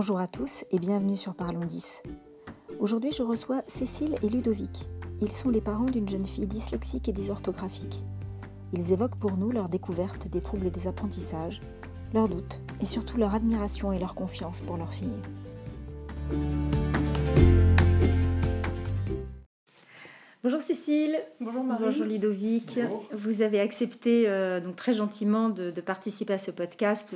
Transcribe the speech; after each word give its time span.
Bonjour 0.00 0.18
à 0.18 0.26
tous 0.26 0.64
et 0.70 0.78
bienvenue 0.78 1.18
sur 1.18 1.34
Parlons 1.34 1.66
10. 1.66 2.02
Aujourd'hui, 2.78 3.12
je 3.12 3.22
reçois 3.22 3.60
Cécile 3.68 4.14
et 4.22 4.30
Ludovic. 4.30 4.88
Ils 5.20 5.30
sont 5.30 5.50
les 5.50 5.60
parents 5.60 5.84
d'une 5.84 6.08
jeune 6.08 6.24
fille 6.24 6.46
dyslexique 6.46 7.10
et 7.10 7.12
dysorthographique. 7.12 8.02
Ils 8.72 8.94
évoquent 8.94 9.18
pour 9.18 9.36
nous 9.36 9.50
leur 9.50 9.68
découverte 9.68 10.26
des 10.28 10.40
troubles 10.40 10.70
des 10.70 10.86
apprentissages, 10.86 11.60
leurs 12.14 12.30
doutes 12.30 12.62
et 12.80 12.86
surtout 12.86 13.18
leur 13.18 13.34
admiration 13.34 13.92
et 13.92 13.98
leur 13.98 14.14
confiance 14.14 14.60
pour 14.60 14.78
leur 14.78 14.90
fille. 14.90 15.20
Bonjour 20.42 20.62
Cécile. 20.62 21.18
Bonjour 21.40 21.62
Marie. 21.62 21.84
Bonjour 21.84 22.06
Ludovic. 22.06 22.80
Vous 23.12 23.42
avez 23.42 23.60
accepté 23.60 24.26
euh, 24.26 24.60
donc 24.60 24.76
très 24.76 24.94
gentiment 24.94 25.50
de, 25.50 25.70
participer 25.82 26.32
à 26.32 26.38
ce 26.38 26.50
podcast 26.50 27.14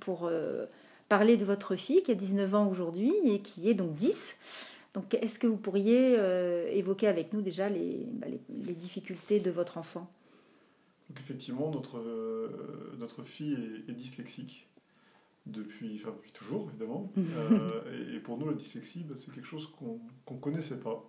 pour 0.00 0.24
euh, 0.24 0.64
parler 1.10 1.36
de 1.36 1.44
votre 1.44 1.76
fille 1.76 2.02
qui 2.02 2.12
a 2.12 2.14
19 2.14 2.54
ans 2.54 2.70
aujourd'hui 2.70 3.12
et 3.24 3.40
qui 3.40 3.68
est 3.68 3.74
donc 3.74 3.94
10. 3.94 4.34
Donc 4.94 5.12
est-ce 5.12 5.38
que 5.38 5.46
vous 5.46 5.58
pourriez 5.58 6.16
euh, 6.16 6.66
évoquer 6.70 7.06
avec 7.06 7.34
nous 7.34 7.42
déjà 7.42 7.68
les, 7.68 8.06
bah, 8.12 8.28
les, 8.48 8.74
difficultés 8.74 9.40
de 9.40 9.50
votre 9.50 9.76
enfant? 9.76 10.10
Donc 11.10 11.18
effectivement, 11.20 11.70
notre, 11.70 12.00
notre 12.98 13.24
fille 13.24 13.58
est, 13.88 13.92
dyslexique 13.92 14.68
depuis, 15.46 16.00
enfin, 16.00 16.12
depuis 16.12 16.32
toujours 16.32 16.70
évidemment. 16.70 17.12
et, 18.14 18.20
pour 18.20 18.38
nous, 18.38 18.46
la 18.46 18.54
dyslexie, 18.54 19.04
bah, 19.04 19.16
c'est 19.18 19.32
quelque 19.34 19.46
chose 19.46 19.66
qu'on 19.66 20.00
ne 20.30 20.40
connaissait 20.40 20.78
pas. 20.78 21.04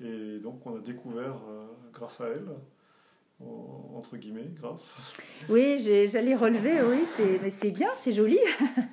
Et 0.00 0.38
donc 0.38 0.66
on 0.66 0.76
a 0.76 0.80
découvert 0.80 1.36
euh, 1.48 1.66
grâce 1.92 2.20
à 2.20 2.28
elle, 2.28 2.48
entre 3.40 4.16
guillemets, 4.16 4.48
grâce. 4.54 4.96
Oui, 5.48 5.80
j'allais 6.06 6.34
relever, 6.34 6.82
oui, 6.82 6.98
mais 7.42 7.50
c'est 7.50 7.70
bien, 7.70 7.90
c'est 8.00 8.12
joli. 8.12 8.38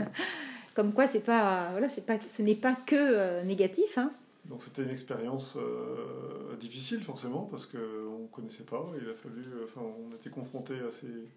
Comme 0.75 0.94
quoi, 0.94 1.08
c'est 1.08 1.20
pas, 1.20 1.70
voilà, 1.72 1.89
c'est 1.89 2.06
pas, 2.06 2.17
ce 2.28 2.42
n'est 2.42 2.56
pas 2.56 2.75
que 2.75 2.95
euh, 2.95 3.44
négatif. 3.44 3.98
Hein. 3.98 4.14
Donc 4.45 4.64
c'était 4.64 4.83
une 4.83 4.89
expérience 4.89 5.58
euh, 5.58 6.56
difficile 6.58 7.03
forcément 7.03 7.44
parce 7.44 7.66
qu'on 7.66 7.78
ne 7.78 8.28
connaissait 8.31 8.64
pas. 8.64 8.89
Il 9.02 9.09
a 9.09 9.14
fallu, 9.14 9.44
enfin, 9.66 9.81
on 9.81 10.16
était 10.16 10.30
confronté 10.30 10.80
à 10.80 10.89
ces, 10.89 11.28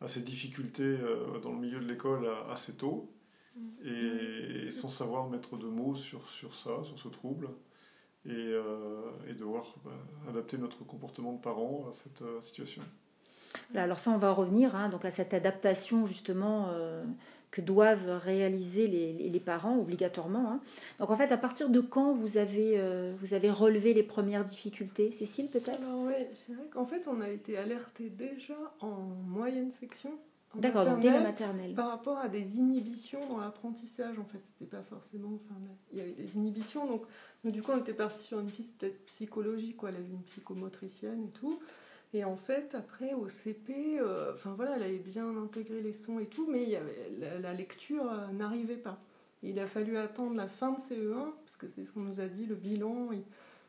à 0.00 0.08
ces 0.08 0.20
difficultés 0.20 0.98
dans 1.42 1.52
le 1.52 1.58
milieu 1.58 1.80
de 1.80 1.88
l'école 1.88 2.28
assez 2.50 2.74
tôt 2.74 3.10
mm. 3.56 4.66
et, 4.66 4.70
sans 4.70 4.90
savoir 4.90 5.28
mettre 5.28 5.56
de 5.56 5.66
mots 5.66 5.96
sur, 5.96 6.28
sur 6.28 6.54
ça, 6.54 6.84
sur 6.84 6.98
ce 6.98 7.08
trouble 7.08 7.48
et, 8.28 8.32
euh, 8.32 9.00
et 9.28 9.34
devoir 9.34 9.74
bah, 9.84 9.92
adapter 10.28 10.58
notre 10.58 10.84
comportement 10.84 11.32
de 11.32 11.40
parents 11.40 11.86
à 11.88 11.92
cette 11.92 12.22
euh, 12.22 12.40
situation. 12.40 12.82
Alors 13.74 13.98
ça, 13.98 14.10
on 14.10 14.18
va 14.18 14.32
revenir 14.32 14.74
hein, 14.76 14.88
donc 14.88 15.04
à 15.04 15.10
cette 15.10 15.32
adaptation 15.32 16.06
justement 16.06 16.68
euh, 16.70 17.04
que 17.50 17.60
doivent 17.60 18.20
réaliser 18.22 18.86
les, 18.86 19.30
les 19.30 19.40
parents 19.40 19.78
obligatoirement. 19.78 20.50
Hein. 20.50 20.60
Donc 20.98 21.10
en 21.10 21.16
fait, 21.16 21.32
à 21.32 21.38
partir 21.38 21.70
de 21.70 21.80
quand 21.80 22.12
vous 22.12 22.36
avez, 22.36 22.78
vous 23.20 23.32
avez 23.32 23.50
relevé 23.50 23.94
les 23.94 24.02
premières 24.02 24.44
difficultés? 24.44 25.12
Cécile, 25.12 25.48
peut-être? 25.48 25.80
Oui, 26.04 26.14
c'est 26.34 26.52
vrai 26.52 26.66
qu'en 26.70 26.84
fait, 26.84 27.08
on 27.08 27.20
a 27.20 27.30
été 27.30 27.56
alerté 27.56 28.10
déjà 28.10 28.58
en 28.80 28.96
moyenne 29.26 29.70
section 29.70 30.10
D'accord, 30.58 30.96
dès 30.98 31.10
la 31.10 31.20
maternelle. 31.20 31.74
Par 31.74 31.88
rapport 31.88 32.18
à 32.18 32.28
des 32.28 32.56
inhibitions 32.56 33.26
dans 33.28 33.38
l'apprentissage, 33.38 34.18
en 34.18 34.24
fait, 34.24 34.40
c'était 34.44 34.70
pas 34.70 34.82
forcément. 34.82 35.30
Enfin, 35.34 35.60
il 35.92 35.98
y 35.98 36.00
avait 36.00 36.12
des 36.12 36.36
inhibitions, 36.36 36.86
donc, 36.86 37.02
du 37.44 37.62
coup, 37.62 37.72
on 37.72 37.78
était 37.78 37.94
parti 37.94 38.22
sur 38.22 38.40
une 38.40 38.50
piste 38.50 38.70
peut-être 38.78 39.04
psychologique, 39.06 39.76
quoi. 39.76 39.90
Elle 39.90 39.96
avait 39.96 40.08
une 40.08 40.22
psychomotricienne 40.22 41.24
et 41.24 41.30
tout. 41.30 41.58
Et 42.14 42.24
en 42.24 42.36
fait, 42.36 42.74
après, 42.74 43.14
au 43.14 43.28
CP, 43.28 43.98
euh, 44.00 44.32
enfin 44.34 44.54
voilà, 44.56 44.76
elle 44.76 44.84
avait 44.84 44.98
bien 44.98 45.36
intégré 45.36 45.82
les 45.82 45.92
sons 45.92 46.18
et 46.18 46.26
tout, 46.26 46.48
mais 46.50 46.62
il 46.62 46.70
y 46.70 46.76
avait, 46.76 47.10
la, 47.40 47.52
lecture 47.52 48.10
euh, 48.10 48.32
n'arrivait 48.32 48.76
pas. 48.76 48.98
il 49.42 49.58
a 49.58 49.66
fallu 49.66 49.98
attendre 49.98 50.34
la 50.34 50.48
fin 50.48 50.72
de 50.72 50.78
CE1, 50.78 51.32
parce 51.44 51.56
que 51.58 51.66
c'est 51.68 51.84
ce 51.84 51.90
qu'on 51.90 52.00
nous 52.00 52.20
a 52.20 52.26
dit, 52.26 52.46
le 52.46 52.54
bilan 52.54 53.10
il 53.12 53.22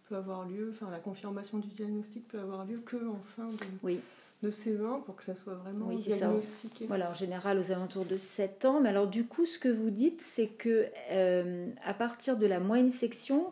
peut 0.08 0.16
avoir 0.16 0.48
lieu, 0.48 0.72
enfin 0.74 0.90
la 0.92 1.00
confirmation 1.00 1.58
du 1.58 1.68
diagnostic 1.68 2.28
peut 2.28 2.40
avoir 2.40 2.66
lieu 2.66 2.78
que 2.86 2.96
en 2.96 3.20
fin 3.36 3.50
de. 3.50 3.58
Oui 3.84 4.00
de 4.44 4.52
CE1 4.52 5.04
pour 5.04 5.16
que 5.16 5.24
ça 5.24 5.36
soit 5.36 5.56
vraiment 5.56 5.88
diagnostiqué. 5.88 6.86
Voilà, 6.86 7.10
en 7.10 7.14
général 7.14 7.60
aux 7.60 7.72
alentours 7.72 8.06
de 8.06 8.18
7 8.18 8.66
ans. 8.66 8.82
Mais 8.82 8.90
alors 8.90 9.08
du 9.08 9.26
coup, 9.26 9.46
ce 9.46 9.58
que 9.58 9.70
vous 9.70 9.90
dites, 9.90 10.22
c'est 10.22 10.48
que 10.48 10.86
euh, 11.12 11.70
à 11.84 11.94
partir 11.94 12.38
de 12.38 12.46
la 12.46 12.60
moyenne 12.60 12.92
section, 12.92 13.52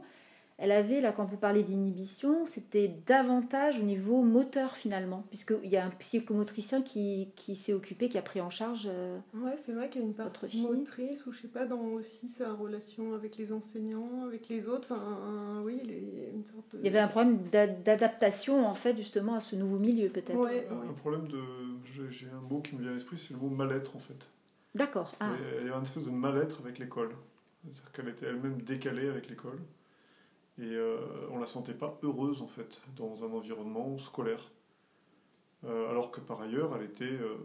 elle 0.57 0.71
avait, 0.71 1.01
là, 1.01 1.11
quand 1.11 1.25
vous 1.25 1.35
parlez 1.35 1.63
d'inhibition, 1.63 2.45
c'était 2.47 2.87
davantage 3.05 3.77
au 3.79 3.83
niveau 3.83 4.21
moteur 4.21 4.75
finalement, 4.75 5.25
puisqu'il 5.29 5.69
y 5.69 5.75
a 5.75 5.85
un 5.85 5.89
psychomotricien 5.89 6.81
qui, 6.81 7.29
qui 7.35 7.57
s'est 7.57 7.73
occupé, 7.73 8.07
qui 8.07 8.17
a 8.17 8.21
pris 8.21 8.39
en 8.39 8.49
charge. 8.49 8.87
Euh, 8.87 9.19
ouais, 9.33 9.55
c'est 9.57 9.73
vrai 9.73 9.89
qu'il 9.89 10.01
y 10.01 10.05
a 10.05 10.07
une 10.07 10.13
partie 10.13 10.65
motrice, 10.65 11.25
ou 11.25 11.33
je 11.33 11.41
sais 11.41 11.47
pas, 11.49 11.65
dans 11.65 11.81
aussi 11.81 12.29
sa 12.29 12.53
relation 12.53 13.13
avec 13.13 13.35
les 13.35 13.51
enseignants, 13.51 14.23
avec 14.25 14.47
les 14.47 14.67
autres. 14.69 14.93
Enfin, 14.93 15.61
oui, 15.65 15.81
il 15.83 15.91
y 15.91 16.25
a 16.25 16.29
une 16.29 16.45
sorte. 16.45 16.75
Il 16.79 16.85
y 16.85 16.87
avait 16.87 16.99
un 16.99 17.09
problème 17.09 17.39
d'adaptation, 17.51 18.65
en 18.65 18.75
fait, 18.75 18.95
justement, 18.95 19.35
à 19.35 19.41
ce 19.41 19.57
nouveau 19.57 19.77
milieu, 19.77 20.07
peut-être. 20.07 20.35
Ouais, 20.35 20.67
Un 20.71 20.93
problème 20.93 21.27
de. 21.27 21.41
J'ai 22.09 22.27
un 22.29 22.41
mot 22.49 22.61
qui 22.61 22.75
me 22.75 22.81
vient 22.81 22.91
à 22.91 22.93
l'esprit, 22.93 23.17
c'est 23.17 23.33
le 23.33 23.39
mot 23.39 23.49
mal-être, 23.49 23.93
en 23.95 23.99
fait. 23.99 24.29
D'accord. 24.73 25.15
Ah. 25.19 25.33
Il 25.61 25.67
y 25.67 25.69
a 25.69 25.75
une 25.75 25.83
espèce 25.83 26.03
de 26.03 26.11
mal-être 26.11 26.61
avec 26.61 26.79
l'école. 26.79 27.11
C'est-à-dire 27.63 27.91
qu'elle 27.91 28.09
était 28.09 28.25
elle-même 28.27 28.61
décalée 28.61 29.09
avec 29.09 29.29
l'école. 29.29 29.59
Et 30.57 30.73
euh, 30.73 30.97
on 31.31 31.37
la 31.37 31.47
sentait 31.47 31.73
pas 31.73 31.97
heureuse 32.01 32.41
en 32.41 32.47
fait 32.47 32.81
dans 32.95 33.23
un 33.23 33.31
environnement 33.31 33.97
scolaire. 33.97 34.51
Euh, 35.65 35.89
alors 35.89 36.11
que 36.11 36.21
par 36.21 36.41
ailleurs, 36.41 36.75
elle 36.75 36.85
était 36.85 37.03
euh, 37.03 37.37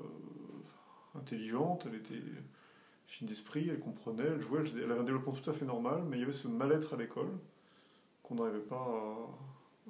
intelligente, 1.16 1.86
elle 1.86 1.96
était 1.96 2.22
fine 3.06 3.26
d'esprit, 3.26 3.68
elle 3.68 3.80
comprenait, 3.80 4.24
elle 4.24 4.40
jouait, 4.40 4.62
elle 4.76 4.90
avait 4.90 5.00
un 5.00 5.04
développement 5.04 5.32
tout 5.32 5.50
à 5.50 5.52
fait 5.52 5.64
normal, 5.64 6.02
mais 6.08 6.18
il 6.18 6.20
y 6.20 6.22
avait 6.22 6.32
ce 6.32 6.46
mal-être 6.46 6.94
à 6.94 6.96
l'école 6.96 7.30
qu'on 8.22 8.36
n'arrivait 8.36 8.60
pas 8.60 8.86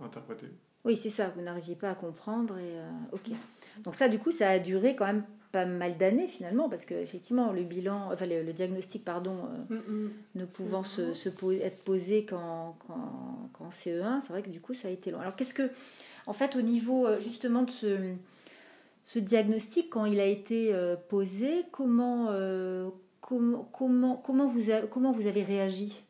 à, 0.00 0.04
interpréter. 0.04 0.46
Oui, 0.84 0.96
c'est 0.96 1.10
ça, 1.10 1.28
vous 1.28 1.42
n'arriviez 1.42 1.76
pas 1.76 1.90
à 1.90 1.94
comprendre. 1.94 2.56
Et, 2.56 2.80
ok. 3.12 3.36
Donc 3.82 3.94
ça, 3.96 4.08
du 4.08 4.18
coup, 4.18 4.30
ça 4.30 4.48
a 4.48 4.58
duré 4.58 4.96
quand 4.96 5.04
même 5.04 5.24
pas 5.52 5.66
mal 5.66 5.96
d'années 5.96 6.28
finalement, 6.28 6.68
parce 6.68 6.84
que 6.84 6.94
effectivement 6.94 7.52
le 7.52 7.62
bilan, 7.62 8.12
enfin 8.12 8.26
le, 8.26 8.52
diagnostic 8.52 9.04
pardon, 9.04 9.36
euh, 9.70 9.74
mm, 9.74 9.92
mm. 9.92 10.10
ne 10.36 10.44
pouvant 10.44 10.82
se, 10.82 11.12
se 11.12 11.28
être 11.60 11.82
posé 11.82 12.24
qu'en 12.24 12.76
CE1, 13.70 14.20
c'est 14.20 14.28
vrai 14.30 14.42
que 14.42 14.50
du 14.50 14.60
coup 14.60 14.74
ça 14.74 14.88
a 14.88 14.90
été 14.90 15.10
long. 15.10 15.20
Alors 15.20 15.34
qu'est-ce 15.34 15.54
que, 15.54 15.70
en 16.26 16.32
fait, 16.32 16.56
au 16.56 16.62
niveau 16.62 17.06
euh, 17.06 17.18
justement 17.18 17.62
de 17.62 17.70
ce, 17.70 18.14
ce 19.04 19.18
diagnostic, 19.18 19.90
quand 19.90 20.04
il 20.04 20.20
a 20.20 20.26
été 20.26 20.72
euh, 20.72 20.94
posé, 20.96 21.64
comment, 21.72 22.26
comment, 23.20 23.68
comment, 23.72 24.16
comment, 24.16 24.46
vous 24.46 24.70
comment 24.90 25.10
vous 25.10 25.26
avez 25.26 25.42
réagi? 25.42 26.00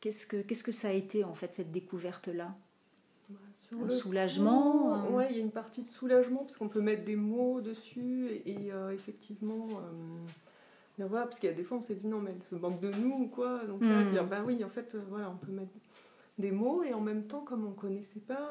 Qu'est-ce 0.00 0.26
que 0.26 0.36
Qu'est-ce 0.38 0.64
que 0.64 0.72
ça 0.72 0.88
a 0.88 0.92
été 0.92 1.24
en 1.24 1.34
fait 1.34 1.54
cette 1.54 1.70
découverte 1.70 2.28
là 2.28 2.54
un 3.76 3.90
soulagement 3.90 5.06
Oui, 5.10 5.24
il 5.30 5.36
y 5.36 5.40
a 5.40 5.42
une 5.42 5.50
partie 5.50 5.82
de 5.82 5.88
soulagement 5.88 6.44
parce 6.44 6.56
qu'on 6.56 6.68
peut 6.68 6.80
mettre 6.80 7.04
des 7.04 7.16
mots 7.16 7.60
dessus 7.60 8.40
et, 8.46 8.72
euh, 8.72 8.90
effectivement. 8.90 9.66
Euh, 9.70 11.04
voilà, 11.06 11.26
parce 11.26 11.38
qu'il 11.38 11.48
y 11.48 11.52
a 11.52 11.54
des 11.54 11.62
fois 11.62 11.76
on 11.76 11.80
s'est 11.80 11.94
dit 11.94 12.08
non 12.08 12.18
mais 12.18 12.32
elle 12.34 12.42
se 12.42 12.56
manque 12.56 12.80
de 12.80 12.90
nous 12.90 13.24
ou 13.24 13.28
quoi. 13.28 13.60
Donc 13.66 13.82
là, 13.82 14.02
hmm. 14.02 14.10
dire 14.10 14.24
bah 14.26 14.42
oui, 14.44 14.64
en 14.64 14.68
fait, 14.68 14.94
euh, 14.94 15.02
voilà, 15.08 15.30
on 15.30 15.36
peut 15.36 15.52
mettre 15.52 15.70
des 16.38 16.50
mots 16.50 16.82
et 16.82 16.92
en 16.92 17.00
même 17.00 17.24
temps, 17.24 17.40
comme 17.40 17.66
on 17.66 17.70
ne 17.70 17.74
connaissait 17.74 18.20
pas, 18.20 18.50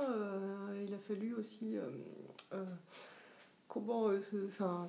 il 0.85 0.93
a 0.93 0.97
fallu 0.97 1.33
aussi 1.33 1.77
comment 3.67 4.09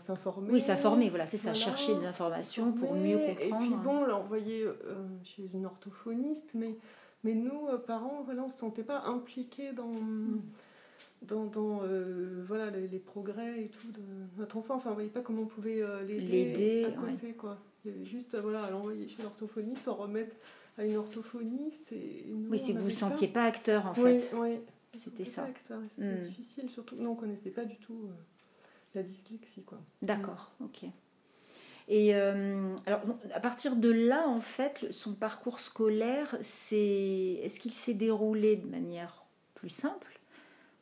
s'informer. 0.01 0.51
Oui, 0.51 0.61
s'informer, 0.61 1.09
voilà, 1.09 1.27
c'est 1.27 1.37
ça, 1.37 1.55
chercher 1.55 1.95
des 1.97 2.07
informations 2.07 2.73
pour 2.73 2.95
mieux 2.95 3.19
comprendre. 3.19 3.63
Et 3.63 3.67
puis 3.67 3.75
bon, 3.83 4.05
l'a 4.05 4.17
envoyé 4.17 4.67
chez 5.23 5.49
une 5.55 5.67
orthophoniste, 5.67 6.51
mais 6.55 6.77
mais 7.25 7.35
nous, 7.35 7.69
euh, 7.69 7.79
parents, 7.79 8.23
voilà, 8.25 8.43
on 8.43 8.47
ne 8.47 8.53
se 8.53 8.59
sentait 8.59 8.85
pas 8.85 9.03
impliqués 9.03 9.73
dans, 9.73 9.93
dans, 11.23 11.47
dans 11.47 11.83
euh, 11.83 12.45
voilà, 12.47 12.71
les, 12.71 12.99
progrès 12.99 13.63
et 13.63 13.69
tout 13.69 13.91
de 13.91 14.03
notre 14.37 14.57
enfant. 14.57 14.77
Enfin, 14.77 14.91
on 14.91 14.91
ne 14.91 14.95
voyait 14.95 15.11
pas 15.11 15.21
comment 15.21 15.43
on 15.43 15.47
pouvait 15.47 15.83
euh, 15.83 16.05
l'aider 16.05 16.85
à 16.85 16.93
côté. 16.93 17.33
Quoi. 17.33 17.59
Il 17.85 17.91
y 17.91 17.95
avait 17.95 18.05
juste 18.05 18.37
voilà, 18.37 18.65
à 18.65 18.71
l'envoyer 18.71 19.09
chez 19.09 19.23
l'orthophoniste, 19.23 19.85
s'en 19.85 19.95
remettre 19.95 20.37
à 20.77 20.85
une 20.85 20.97
orthophoniste. 20.97 21.93
Et, 21.93 22.27
oui, 22.49 22.59
c'est 22.59 22.73
que 22.73 22.79
vous 22.79 22.85
ne 22.85 22.91
sentiez 22.91 23.29
pas 23.29 23.45
acteur 23.45 23.87
en 23.87 23.95
fait. 23.95 24.31
Oui, 24.37 24.61
C'était 24.95 25.25
ça. 25.25 25.49
C'était 25.57 26.05
hmm. 26.05 26.29
difficile, 26.29 26.71
surtout 26.71 26.97
nous, 26.97 27.11
on 27.11 27.15
ne 27.15 27.21
connaissait 27.21 27.51
pas 27.51 27.65
du 27.65 27.77
tout 27.77 28.11
la 28.95 29.03
dyslexie. 29.03 29.65
D'accord, 30.03 30.53
ok. 30.61 30.87
Et 31.89 32.15
euh, 32.15 32.77
alors, 32.85 33.01
à 33.33 33.41
partir 33.41 33.75
de 33.75 33.91
là, 33.91 34.29
en 34.29 34.41
fait, 34.41 34.87
son 34.91 35.15
parcours 35.15 35.59
scolaire, 35.59 36.37
c'est 36.43 37.41
est-ce 37.43 37.59
qu'il 37.59 37.73
s'est 37.73 37.95
déroulé 37.95 38.57
de 38.57 38.67
manière 38.67 39.25
plus 39.55 39.71
simple? 39.71 40.21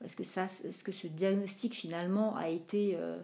Est-ce 0.05 0.17
que 0.17 0.25
ça, 0.25 0.45
est-ce 0.45 0.83
que 0.83 0.91
ce 0.91 1.07
diagnostic 1.07 1.75
finalement 1.75 2.37
a 2.37 2.49
été, 2.49 2.97
euh, 2.99 3.19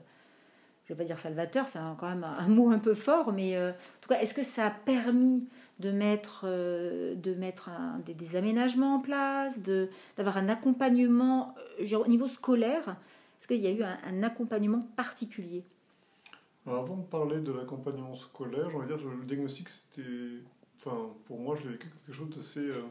je 0.85 0.95
vais 0.95 0.99
pas 0.99 1.05
dire 1.05 1.19
salvateur, 1.19 1.67
c'est 1.67 1.81
quand 1.99 2.09
même 2.09 2.25
un, 2.25 2.47
mot 2.47 2.71
un 2.71 2.79
peu 2.79 2.95
fort, 2.95 3.33
mais 3.33 3.57
euh, 3.57 3.73
en 3.73 4.01
tout 4.01 4.09
cas, 4.09 4.21
est-ce 4.21 4.33
que 4.33 4.45
ça 4.45 4.67
a 4.67 4.71
permis 4.71 5.49
de 5.81 5.91
mettre, 5.91 6.47
de 6.47 7.35
mettre 7.35 7.69
des, 8.07 8.37
aménagements 8.37 8.95
en 8.95 9.01
place, 9.01 9.59
de, 9.59 9.91
d'avoir 10.17 10.37
un 10.37 10.49
accompagnement 10.49 11.57
au 11.81 12.07
niveau 12.07 12.29
scolaire 12.29 12.97
Est-ce 13.41 13.49
qu'il 13.49 13.61
y 13.61 13.67
a 13.67 13.73
eu 13.73 13.83
un 13.83 14.23
accompagnement 14.23 14.87
particulier? 14.95 15.65
Avant 16.67 16.97
de 16.97 17.07
parler 17.07 17.41
de 17.41 17.53
l'accompagnement 17.53 18.15
scolaire, 18.15 18.71
j'ai 18.71 18.77
envie 18.77 18.89
de 18.89 18.95
dire 18.95 19.05
que 19.05 19.09
le 19.09 19.25
diagnostic, 19.25 19.69
c'était 19.69 20.43
enfin, 20.79 21.11
pour 21.27 21.39
moi, 21.39 21.57
je 21.57 21.65
l'ai 21.65 21.73
vécu 21.73 21.89
quelque 21.89 22.13
chose 22.13 22.31
d'assez. 22.31 22.61
Euh, 22.61 22.83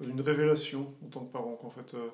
une 0.00 0.20
révélation 0.20 0.92
en 1.04 1.08
tant 1.08 1.20
que 1.24 1.32
parent. 1.32 1.54
Qu'en 1.54 1.70
fait, 1.70 1.94
euh, 1.94 2.08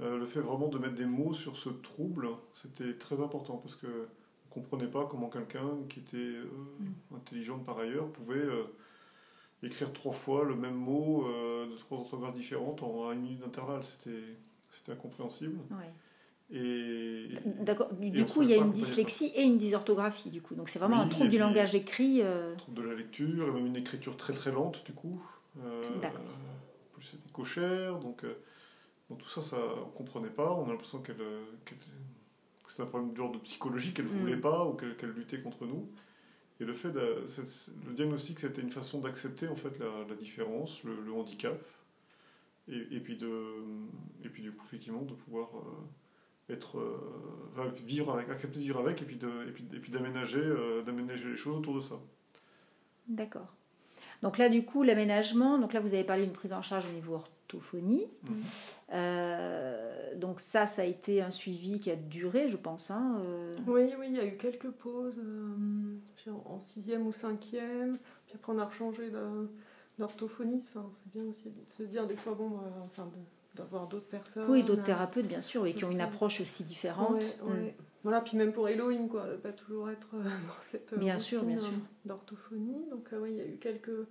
euh, 0.00 0.18
le 0.18 0.24
fait 0.24 0.40
vraiment 0.40 0.68
de 0.68 0.78
mettre 0.78 0.94
des 0.94 1.04
mots 1.04 1.34
sur 1.34 1.56
ce 1.56 1.68
trouble, 1.68 2.28
c'était 2.54 2.94
très 2.94 3.20
important 3.20 3.58
parce 3.58 3.74
que 3.74 3.86
ne 3.86 4.62
comprenait 4.62 4.90
pas 4.90 5.06
comment 5.06 5.28
quelqu'un 5.28 5.68
qui 5.88 6.00
était 6.00 6.16
mm. 6.16 7.16
intelligent 7.16 7.58
par 7.58 7.78
ailleurs 7.78 8.08
pouvait 8.08 8.46
écrire 9.62 9.92
trois 9.92 10.14
fois 10.14 10.44
le 10.44 10.54
même 10.54 10.74
mot 10.74 11.28
de 11.28 11.76
trois 11.76 11.98
orthographes 11.98 12.34
différentes 12.34 12.82
en 12.82 13.12
une 13.12 13.20
minute 13.20 13.40
d'intervalle. 13.40 13.82
C'était 13.84 14.92
incompréhensible. 14.92 15.58
Et, 16.52 17.28
D'accord. 17.60 17.92
Du, 17.94 18.24
coup, 18.24 18.42
il 18.42 18.50
y 18.50 18.54
a 18.54 18.56
une 18.56 18.72
dyslexie 18.72 19.32
et 19.34 19.42
une 19.42 19.58
dysorthographie, 19.58 20.30
du 20.30 20.40
coup. 20.40 20.54
Donc, 20.54 20.68
c'est 20.68 20.78
vraiment 20.78 21.00
un 21.00 21.08
trouble 21.08 21.28
du 21.28 21.38
langage 21.38 21.74
écrit. 21.74 22.22
Euh... 22.22 22.52
Un 22.52 22.56
trouble 22.56 22.82
de 22.82 22.88
la 22.88 22.94
lecture, 22.94 23.48
et 23.48 23.50
même 23.50 23.66
une 23.66 23.76
écriture 23.76 24.16
très 24.16 24.32
très 24.32 24.52
lente, 24.52 24.84
du 24.84 24.92
coup. 24.92 25.20
Euh, 25.64 25.82
D'accord. 26.00 26.22
Plus 26.92 27.02
c'est 27.02 27.22
des 27.22 27.32
cochères, 27.32 27.98
donc, 27.98 28.24
euh, 28.24 28.38
donc, 29.10 29.18
tout 29.18 29.28
ça, 29.28 29.42
ça 29.42 29.56
on 29.84 29.90
comprenait 29.90 30.30
pas. 30.30 30.52
On 30.52 30.66
a 30.66 30.70
l'impression 30.70 31.00
qu'elle, 31.00 31.20
euh, 31.20 31.42
que 31.64 31.74
c'était 32.68 32.82
un 32.84 32.86
problème 32.86 33.12
d'ordre 33.12 33.40
psychologique, 33.40 33.94
qu'elle 33.94 34.04
ne 34.04 34.10
voulait 34.10 34.36
mm. 34.36 34.40
pas 34.40 34.64
ou 34.66 34.74
qu'elle, 34.74 35.10
luttait 35.10 35.40
contre 35.40 35.66
nous. 35.66 35.90
Et 36.60 36.64
le 36.64 36.72
fait, 36.72 36.90
de, 36.90 37.26
le 37.86 37.92
diagnostic, 37.92 38.38
c'était 38.38 38.62
une 38.62 38.70
façon 38.70 39.00
d'accepter 39.00 39.48
en 39.48 39.56
fait 39.56 39.78
la, 39.78 40.06
la 40.08 40.14
différence, 40.14 40.84
le, 40.84 41.02
le 41.04 41.12
handicap, 41.12 41.60
et, 42.68 42.78
et, 42.92 43.00
puis 43.00 43.16
de, 43.18 43.62
et 44.24 44.28
puis 44.28 44.42
du 44.42 44.52
coup, 44.52 44.64
effectivement, 44.64 45.02
de 45.02 45.12
pouvoir 45.12 45.50
être 46.48 46.78
euh, 46.78 47.70
vivre 47.84 48.12
avec, 48.12 48.28
accepter 48.28 48.58
de 48.58 48.64
vivre 48.64 48.80
avec 48.80 49.02
et 49.02 49.04
puis 49.04 49.16
de, 49.16 49.28
et 49.48 49.52
puis, 49.52 49.66
et 49.72 49.78
puis 49.78 49.90
d'aménager 49.90 50.40
euh, 50.40 50.82
d'aménager 50.82 51.28
les 51.28 51.36
choses 51.36 51.56
autour 51.58 51.74
de 51.74 51.80
ça. 51.80 51.96
D'accord. 53.08 53.52
Donc 54.22 54.38
là, 54.38 54.48
du 54.48 54.64
coup, 54.64 54.82
l'aménagement, 54.82 55.58
donc 55.58 55.72
là, 55.72 55.80
vous 55.80 55.92
avez 55.92 56.04
parlé 56.04 56.24
d'une 56.24 56.32
prise 56.32 56.52
en 56.52 56.62
charge 56.62 56.88
au 56.88 56.92
niveau 56.92 57.14
orthophonie. 57.14 58.06
Mhm. 58.22 58.42
Euh, 58.92 60.14
donc 60.16 60.40
ça, 60.40 60.66
ça 60.66 60.82
a 60.82 60.84
été 60.84 61.20
un 61.20 61.30
suivi 61.30 61.80
qui 61.80 61.90
a 61.90 61.96
duré, 61.96 62.48
je 62.48 62.56
pense. 62.56 62.90
Hein, 62.90 63.20
oui, 63.66 63.92
oui, 63.98 64.06
il 64.08 64.16
y 64.16 64.20
a 64.20 64.24
eu 64.24 64.36
quelques 64.36 64.70
pauses 64.70 65.20
en 66.28 66.60
sixième 66.60 67.06
ou 67.06 67.12
cinquième. 67.12 67.98
Puis 68.26 68.36
après, 68.36 68.52
on 68.52 68.58
a 68.58 68.64
rechangé 68.64 69.12
d'orthophonie. 69.98 70.64
Enfin, 70.68 70.88
c'est 71.02 71.12
bien 71.12 71.28
aussi 71.28 71.50
de 71.50 71.60
se 71.76 71.82
dire 71.82 72.06
des 72.06 72.16
fois, 72.16 72.34
bon, 72.34 72.58
enfin, 72.86 73.04
de, 73.04 73.18
d'avoir 73.56 73.88
d'autres 73.88 74.08
personnes. 74.08 74.48
Oui, 74.48 74.62
d'autres 74.62 74.84
thérapeutes, 74.84 75.26
bien 75.26 75.40
sûr, 75.40 75.66
et 75.66 75.74
qui 75.74 75.84
ont 75.84 75.90
une 75.90 76.00
approche 76.00 76.40
aussi 76.40 76.62
différente. 76.62 77.24
Mm. 77.42 77.68
Voilà, 78.06 78.20
puis 78.20 78.36
même 78.36 78.52
pour 78.52 78.68
Elohim, 78.68 79.08
quoi, 79.08 79.26
pas 79.42 79.50
toujours 79.50 79.90
être 79.90 80.14
euh, 80.14 80.22
dans 80.22 80.60
cette 80.60 80.92
euh, 80.92 80.96
bien 80.96 81.18
sûr, 81.18 81.42
bien 81.42 81.58
sûr. 81.58 81.72
d'orthophonie. 82.04 82.86
Donc 82.88 83.12
euh, 83.12 83.18
oui, 83.20 83.30
il 83.32 83.36
y 83.36 83.40
a 83.40 83.44
eu 83.44 83.56
quelques, 83.56 84.06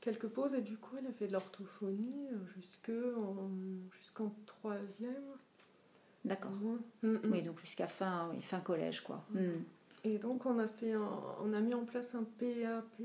quelques 0.00 0.28
pauses, 0.28 0.54
et 0.54 0.60
du 0.60 0.76
coup, 0.76 0.94
elle 0.96 1.08
a 1.08 1.12
fait 1.12 1.26
de 1.26 1.32
l'orthophonie 1.32 2.28
jusqu'en 3.96 4.32
troisième. 4.46 5.24
D'accord. 6.24 6.52
Mm, 7.02 7.08
mm. 7.08 7.20
Oui, 7.32 7.42
donc 7.42 7.58
jusqu'à 7.58 7.88
fin, 7.88 8.30
fin 8.42 8.60
collège, 8.60 9.00
quoi. 9.00 9.24
Et 10.04 10.18
donc 10.18 10.46
on 10.46 10.60
a, 10.60 10.68
fait 10.68 10.94
on 10.94 11.52
a 11.52 11.58
mis 11.58 11.74
en 11.74 11.84
place 11.84 12.14
un 12.14 12.22
PAP 12.38 13.02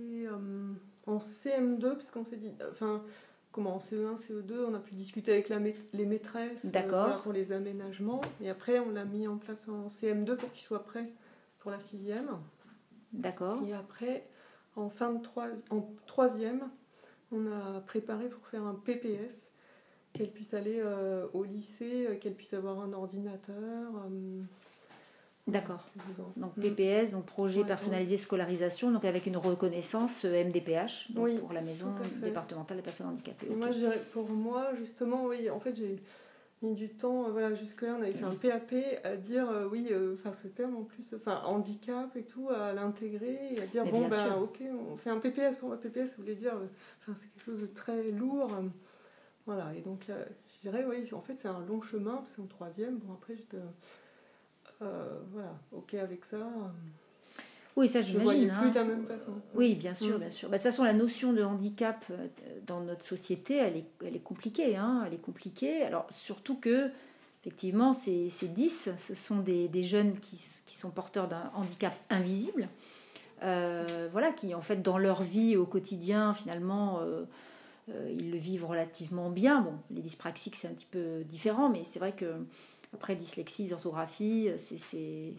en 1.07 1.18
CM2, 1.18 1.94
parce 1.94 2.12
qu'on 2.12 2.25
s'est 2.25 2.38
dit... 2.38 2.51
Enfin, 2.69 3.01
en 3.65 3.80
CE1, 3.80 4.18
CE2, 4.18 4.65
on 4.69 4.74
a 4.75 4.80
pu 4.80 4.94
discuter 4.94 5.31
avec 5.31 5.50
la 5.50 5.57
les 5.59 6.06
maîtresses 6.06 6.65
euh, 6.65 7.18
pour 7.24 7.33
les 7.33 7.51
aménagements. 7.51 8.21
Et 8.42 8.50
après, 8.50 8.80
on 8.80 8.92
l'a 8.92 9.06
mis 9.06 9.27
en 9.27 9.38
place 9.38 9.68
en 9.68 9.88
CM2 9.88 10.36
pour 10.36 10.51
qu'il 10.51 10.65
soit 10.65 10.83
prêt 10.83 11.12
pour 11.59 11.71
la 11.71 11.80
sixième. 11.80 12.30
D'accord. 13.13 13.63
Et 13.68 13.74
après, 13.74 14.27
en 14.75 14.89
fin 14.89 15.13
de 15.13 15.21
trois, 15.24 15.48
en 15.71 15.89
troisième, 16.06 16.69
on 17.31 17.48
a 17.48 17.81
préparé 17.81 18.30
pour 18.30 18.45
faire 18.45 18.63
un 18.63 18.75
PPS, 18.75 19.50
qu'elle 20.13 20.31
puisse 20.31 20.53
aller 20.53 20.80
euh, 20.80 21.27
au 21.33 21.44
lycée, 21.44 22.07
euh, 22.07 22.15
qu'elle 22.15 22.36
puisse 22.36 22.53
avoir 22.53 22.80
un 22.81 22.94
ordinateur. 22.94 23.92
D'accord. 25.47 25.85
Donc 26.35 26.55
PPS, 26.55 27.11
donc 27.11 27.25
projet 27.25 27.63
personnalisé 27.63 28.17
scolarisation, 28.17 28.91
donc 28.91 29.05
avec 29.05 29.25
une 29.25 29.38
reconnaissance 29.38 30.25
MDPH 30.25 31.13
pour 31.13 31.53
la 31.53 31.61
maison 31.61 31.88
départementale 32.21 32.77
des 32.77 32.83
personnes 32.83 33.07
handicapées. 33.07 33.47
Moi, 33.49 33.69
pour 34.11 34.29
moi, 34.29 34.71
justement, 34.77 35.25
oui, 35.25 35.49
en 35.49 35.59
fait, 35.59 35.75
j'ai 35.75 36.01
mis 36.61 36.73
du 36.73 36.89
temps. 36.89 37.27
Euh, 37.27 37.31
voilà, 37.31 37.53
jusque-là, 37.53 37.95
on 37.97 38.01
avait 38.01 38.13
fait 38.13 38.25
un 38.25 38.35
PAP 38.35 38.73
à 39.03 39.15
dire 39.15 39.49
euh, 39.49 39.67
oui, 39.71 39.88
euh, 39.91 40.15
enfin 40.15 40.33
ce 40.33 40.47
terme 40.47 40.75
en 40.75 40.83
plus, 40.83 41.13
enfin 41.15 41.41
handicap 41.45 42.15
et 42.15 42.23
tout, 42.23 42.50
à 42.50 42.73
l'intégrer 42.73 43.39
et 43.53 43.61
à 43.61 43.67
dire 43.67 43.85
bon 43.85 44.07
ben 44.07 44.35
ok, 44.35 44.61
on 44.91 44.97
fait 44.97 45.09
un 45.09 45.19
PPS. 45.19 45.57
Pour 45.57 45.69
moi, 45.69 45.79
PPS, 45.79 46.09
ça 46.09 46.15
voulait 46.17 46.35
dire, 46.35 46.53
enfin 47.00 47.13
c'est 47.19 47.27
quelque 47.29 47.45
chose 47.45 47.61
de 47.61 47.67
très 47.67 48.11
lourd. 48.11 48.50
voilà, 49.45 49.71
et 49.77 49.81
donc 49.81 50.09
je 50.63 50.69
dirais 50.69 50.85
oui, 50.88 51.07
en 51.13 51.21
fait 51.21 51.38
c'est 51.39 51.47
un 51.47 51.63
long 51.67 51.81
chemin, 51.81 52.23
c'est 52.27 52.41
en 52.41 52.47
troisième. 52.47 52.97
Bon 52.97 53.13
après 53.13 53.35
j'étais 53.35 53.57
euh, 53.57 53.69
voilà, 54.79 55.56
ok 55.71 55.94
avec 55.95 56.25
ça. 56.25 56.38
Oui, 57.77 57.88
ça 57.88 58.01
j'imagine. 58.01 58.50
plus 58.50 58.57
hein. 58.57 58.69
de 58.69 58.75
la 58.75 58.83
même 58.83 59.06
façon. 59.06 59.33
Oui, 59.53 59.75
bien 59.75 59.94
sûr, 59.94 60.15
mm. 60.15 60.19
bien 60.19 60.31
sûr. 60.31 60.50
Bah, 60.50 60.57
de 60.57 60.63
toute 60.63 60.71
façon, 60.71 60.83
la 60.83 60.94
notion 60.94 61.31
de 61.31 61.44
handicap 61.44 62.03
euh, 62.09 62.27
dans 62.65 62.81
notre 62.81 63.06
société, 63.06 63.56
elle 63.56 63.77
est, 63.77 63.85
elle 64.03 64.15
est 64.15 64.24
compliquée. 64.24 64.75
Hein 64.75 65.03
elle 65.06 65.13
est 65.13 65.21
compliquée. 65.21 65.83
Alors, 65.83 66.07
surtout 66.09 66.56
que, 66.56 66.89
effectivement, 67.44 67.94
ces, 67.94 68.31
ces 68.31 68.47
10, 68.47 68.89
ce 68.97 69.13
sont 69.13 69.38
des, 69.38 69.68
des 69.68 69.83
jeunes 69.83 70.18
qui, 70.19 70.39
qui, 70.65 70.75
sont 70.75 70.89
porteurs 70.89 71.27
d'un 71.27 71.51
handicap 71.53 71.94
invisible. 72.09 72.68
Euh, 73.44 74.09
voilà, 74.12 74.31
qui 74.31 74.56
en 74.56 74.62
fait, 74.62 74.81
dans 74.81 74.97
leur 74.97 75.21
vie 75.21 75.56
au 75.56 75.68
quotidien, 75.68 76.33
finalement, 76.33 77.01
ils 78.09 78.31
le 78.31 78.38
vivent 78.39 78.65
relativement 78.65 79.29
bien. 79.29 79.62
Bon, 79.62 79.75
les 79.91 80.01
dyspraxiques, 80.01 80.56
c'est 80.56 80.68
un 80.68 80.74
petit 80.74 80.88
peu 80.89 81.24
différent, 81.25 81.69
mais 81.69 81.83
c'est 81.85 82.00
vrai 82.00 82.13
que 82.13 82.33
après, 82.97 83.15
dyslexie, 83.15 83.71
orthographie, 83.71 84.49
c'est. 84.57 85.33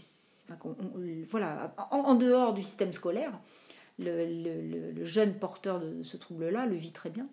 Voilà, 1.29 1.75
en, 1.91 2.15
dehors 2.15 2.55
du 2.55 2.63
système 2.63 2.93
scolaire, 2.93 3.33
le, 3.99 5.05
jeune 5.05 5.35
porteur 5.35 5.81
de 5.81 6.03
ce 6.03 6.17
trouble-là 6.17 6.65
le 6.67 6.77
vit 6.77 6.93
très 6.93 7.11
bien. 7.11 7.27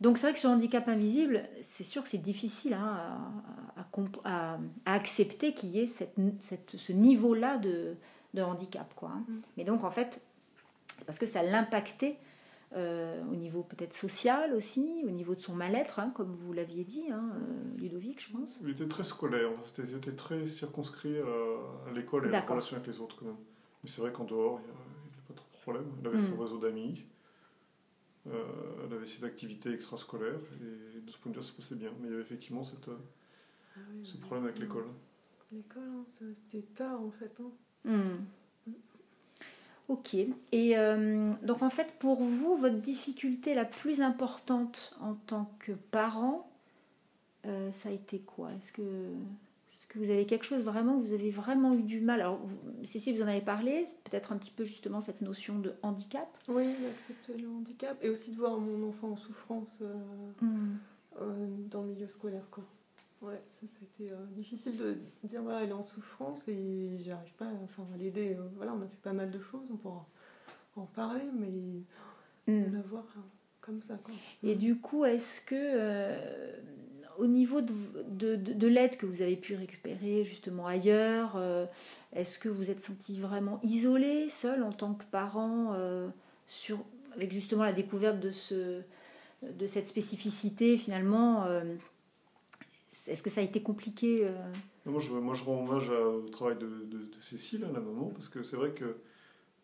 Donc 0.00 0.16
c'est 0.16 0.28
vrai 0.28 0.32
que 0.32 0.38
ce 0.38 0.46
handicap 0.46 0.88
invisible, 0.88 1.42
c'est 1.62 1.84
sûr 1.84 2.02
que 2.02 2.08
c'est 2.08 2.16
difficile 2.16 2.72
hein, 2.72 3.18
à, 4.24 4.58
accepter 4.86 5.52
qu'il 5.52 5.70
y 5.70 5.80
ait 5.80 5.86
cette, 5.86 6.14
ce 6.76 6.92
niveau-là 6.92 7.58
de, 7.58 7.96
handicap. 8.40 8.94
Quoi, 8.94 9.10
hein. 9.10 9.24
mm. 9.28 9.40
Mais 9.58 9.64
donc 9.64 9.84
en 9.84 9.90
fait, 9.90 10.22
c'est 10.96 11.04
parce 11.04 11.18
que 11.18 11.26
ça 11.26 11.42
l'impactait 11.42 12.16
euh, 12.72 13.20
au 13.24 13.34
niveau 13.34 13.64
peut-être 13.64 13.94
social 13.94 14.54
aussi, 14.54 15.02
au 15.04 15.10
niveau 15.10 15.34
de 15.34 15.40
son 15.40 15.54
mal-être, 15.54 15.98
hein, 15.98 16.12
comme 16.14 16.36
vous 16.36 16.52
l'aviez 16.52 16.84
dit, 16.84 17.10
hein, 17.10 17.32
euh, 17.34 17.78
Ludovic, 17.78 18.22
je 18.22 18.32
pense. 18.32 18.60
Il 18.62 18.70
était 18.70 18.86
très 18.86 19.02
scolaire, 19.02 19.50
il 19.78 19.96
était 19.96 20.12
très 20.12 20.46
circonscrit 20.46 21.18
à, 21.18 21.92
l'école 21.92 22.26
et 22.26 22.28
à 22.28 22.32
la 22.32 22.40
relation 22.42 22.76
avec 22.76 22.86
les 22.86 23.00
autres 23.00 23.16
quand 23.16 23.26
même. 23.26 23.36
Mais 23.82 23.90
c'est 23.90 24.00
vrai 24.00 24.12
qu'en 24.12 24.22
dehors, 24.22 24.60
il 24.60 24.66
n'y 24.66 24.70
avait 24.70 25.26
pas 25.26 25.34
trop 25.34 25.48
de 25.52 25.60
problème. 25.62 25.86
Il 26.00 26.06
avait 26.06 26.18
son 26.18 26.36
hmm. 26.36 26.40
réseau 26.40 26.58
d'amis, 26.58 27.04
euh, 28.28 28.44
elle 28.86 28.92
avait 28.94 29.06
ses 29.06 29.24
activités 29.24 29.72
extrascolaires, 29.72 30.38
et 30.60 31.00
de 31.00 31.10
ce 31.10 31.18
point 31.18 31.32
de 31.32 31.36
vue, 31.36 31.42
ça 31.42 31.50
se 31.50 31.56
passait 31.56 31.74
bien. 31.74 31.90
Mais 32.00 32.06
il 32.06 32.10
y 32.12 32.14
avait 32.14 32.22
effectivement 32.22 32.62
cette, 32.62 32.88
ah 33.74 33.80
ce 34.04 34.16
problème 34.18 34.44
avec 34.44 34.60
l'école. 34.60 34.86
L'école, 35.50 35.82
hein, 35.82 36.04
c'était 36.20 36.64
tard 36.66 37.02
en 37.02 37.10
fait. 37.10 37.36
Hmm. 37.84 38.18
Ok. 39.90 40.14
Et 40.14 40.78
euh, 40.78 41.28
donc 41.42 41.62
en 41.62 41.68
fait, 41.68 41.92
pour 41.98 42.22
vous, 42.22 42.54
votre 42.54 42.76
difficulté 42.76 43.56
la 43.56 43.64
plus 43.64 44.00
importante 44.00 44.94
en 45.00 45.14
tant 45.14 45.50
que 45.58 45.72
parent, 45.72 46.48
euh, 47.44 47.72
ça 47.72 47.88
a 47.88 47.92
été 47.92 48.20
quoi? 48.20 48.52
Est-ce 48.52 48.70
que, 48.70 48.82
est 48.82 49.88
que 49.88 49.98
vous 49.98 50.10
avez 50.10 50.26
quelque 50.26 50.44
chose 50.44 50.62
vraiment, 50.62 50.96
vous 50.96 51.12
avez 51.12 51.32
vraiment 51.32 51.74
eu 51.74 51.82
du 51.82 52.00
mal? 52.00 52.20
Alors, 52.20 52.40
Cécile, 52.84 53.16
vous 53.16 53.24
en 53.24 53.26
avez 53.26 53.40
parlé, 53.40 53.84
peut-être 54.04 54.30
un 54.30 54.36
petit 54.36 54.52
peu 54.52 54.62
justement 54.62 55.00
cette 55.00 55.22
notion 55.22 55.58
de 55.58 55.74
handicap 55.82 56.28
Oui, 56.46 56.68
d'accepter 56.68 57.42
le 57.42 57.48
handicap 57.48 57.98
et 58.00 58.10
aussi 58.10 58.30
de 58.30 58.36
voir 58.36 58.60
mon 58.60 58.88
enfant 58.88 59.08
en 59.08 59.16
souffrance 59.16 59.76
euh, 59.82 59.92
hmm. 60.40 61.68
dans 61.68 61.82
le 61.82 61.88
milieu 61.88 62.06
scolaire. 62.06 62.46
Quoi. 62.52 62.62
Ouais, 63.22 63.42
ça, 63.50 63.66
c'était 63.78 64.10
euh, 64.10 64.24
difficile 64.30 64.78
de 64.78 64.96
dire 65.24 65.42
voilà, 65.42 65.62
elle 65.62 65.70
est 65.70 65.74
en 65.74 65.84
souffrance 65.84 66.48
et 66.48 66.98
j'arrive 67.04 67.34
pas 67.34 67.48
enfin, 67.64 67.86
à 67.94 67.98
l'aider. 67.98 68.34
Euh, 68.38 68.48
voilà, 68.56 68.72
on 68.72 68.80
a 68.80 68.86
fait 68.86 69.00
pas 69.02 69.12
mal 69.12 69.30
de 69.30 69.38
choses, 69.38 69.68
on 69.70 69.76
pourra 69.76 70.06
en 70.76 70.86
parler, 70.86 71.26
mais 71.34 71.82
mm. 72.52 72.72
la 72.72 72.80
voir 72.80 73.04
euh, 73.18 73.20
comme 73.60 73.82
ça. 73.82 73.98
Quoi. 74.02 74.14
Et 74.42 74.54
du 74.54 74.76
coup, 74.76 75.04
est-ce 75.04 75.42
que 75.42 76.20
au 77.18 77.26
niveau 77.26 77.60
de, 77.60 77.74
de, 78.08 78.36
de, 78.36 78.66
l'aide 78.66 78.96
que 78.96 79.04
vous 79.04 79.20
avez 79.20 79.36
pu 79.36 79.54
récupérer 79.54 80.24
justement 80.24 80.66
ailleurs, 80.66 81.38
est-ce 82.14 82.38
que 82.38 82.48
vous 82.48 82.70
êtes 82.70 82.82
senti 82.82 83.20
vraiment 83.20 83.60
isolé, 83.62 84.30
seul 84.30 84.62
en 84.62 84.72
tant 84.72 84.94
que 84.94 85.04
parent, 85.04 85.76
sur, 86.46 86.78
avec 87.14 87.30
justement 87.30 87.64
la 87.64 87.74
découverte 87.74 88.18
de, 88.20 88.30
ce, 88.30 88.80
de 89.42 89.66
cette 89.66 89.86
spécificité 89.86 90.78
finalement 90.78 91.44
est-ce 93.06 93.22
que 93.22 93.30
ça 93.30 93.40
a 93.40 93.44
été 93.44 93.62
compliqué 93.62 94.26
euh 94.26 94.52
moi 94.86 95.00
je, 95.00 95.12
moi, 95.12 95.34
je 95.34 95.44
rends 95.44 95.62
hommage 95.62 95.90
au 95.90 96.28
travail 96.30 96.56
de, 96.56 96.66
de, 96.66 97.08
Cécile, 97.20 97.64
hein, 97.64 97.70
la 97.72 97.80
maman, 97.80 98.06
parce 98.06 98.28
que 98.28 98.42
c'est 98.42 98.56
vrai 98.56 98.72
que 98.72 98.96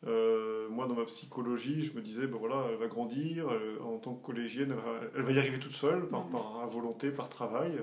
Euh, 0.07 0.69
moi, 0.69 0.87
dans 0.87 0.95
ma 0.95 1.05
psychologie, 1.07 1.83
je 1.83 1.95
me 1.95 2.01
disais, 2.01 2.27
ben 2.27 2.37
voilà, 2.37 2.67
elle 2.71 2.77
va 2.77 2.87
grandir, 2.87 3.49
en 3.83 3.99
tant 3.99 4.15
que 4.15 4.25
collégienne, 4.25 4.75
elle 5.15 5.23
va, 5.23 5.33
y 5.33 5.39
arriver 5.39 5.59
toute 5.59 5.73
seule, 5.73 6.09
par, 6.09 6.27
par 6.29 6.67
volonté, 6.69 7.11
par 7.11 7.29
travail. 7.29 7.81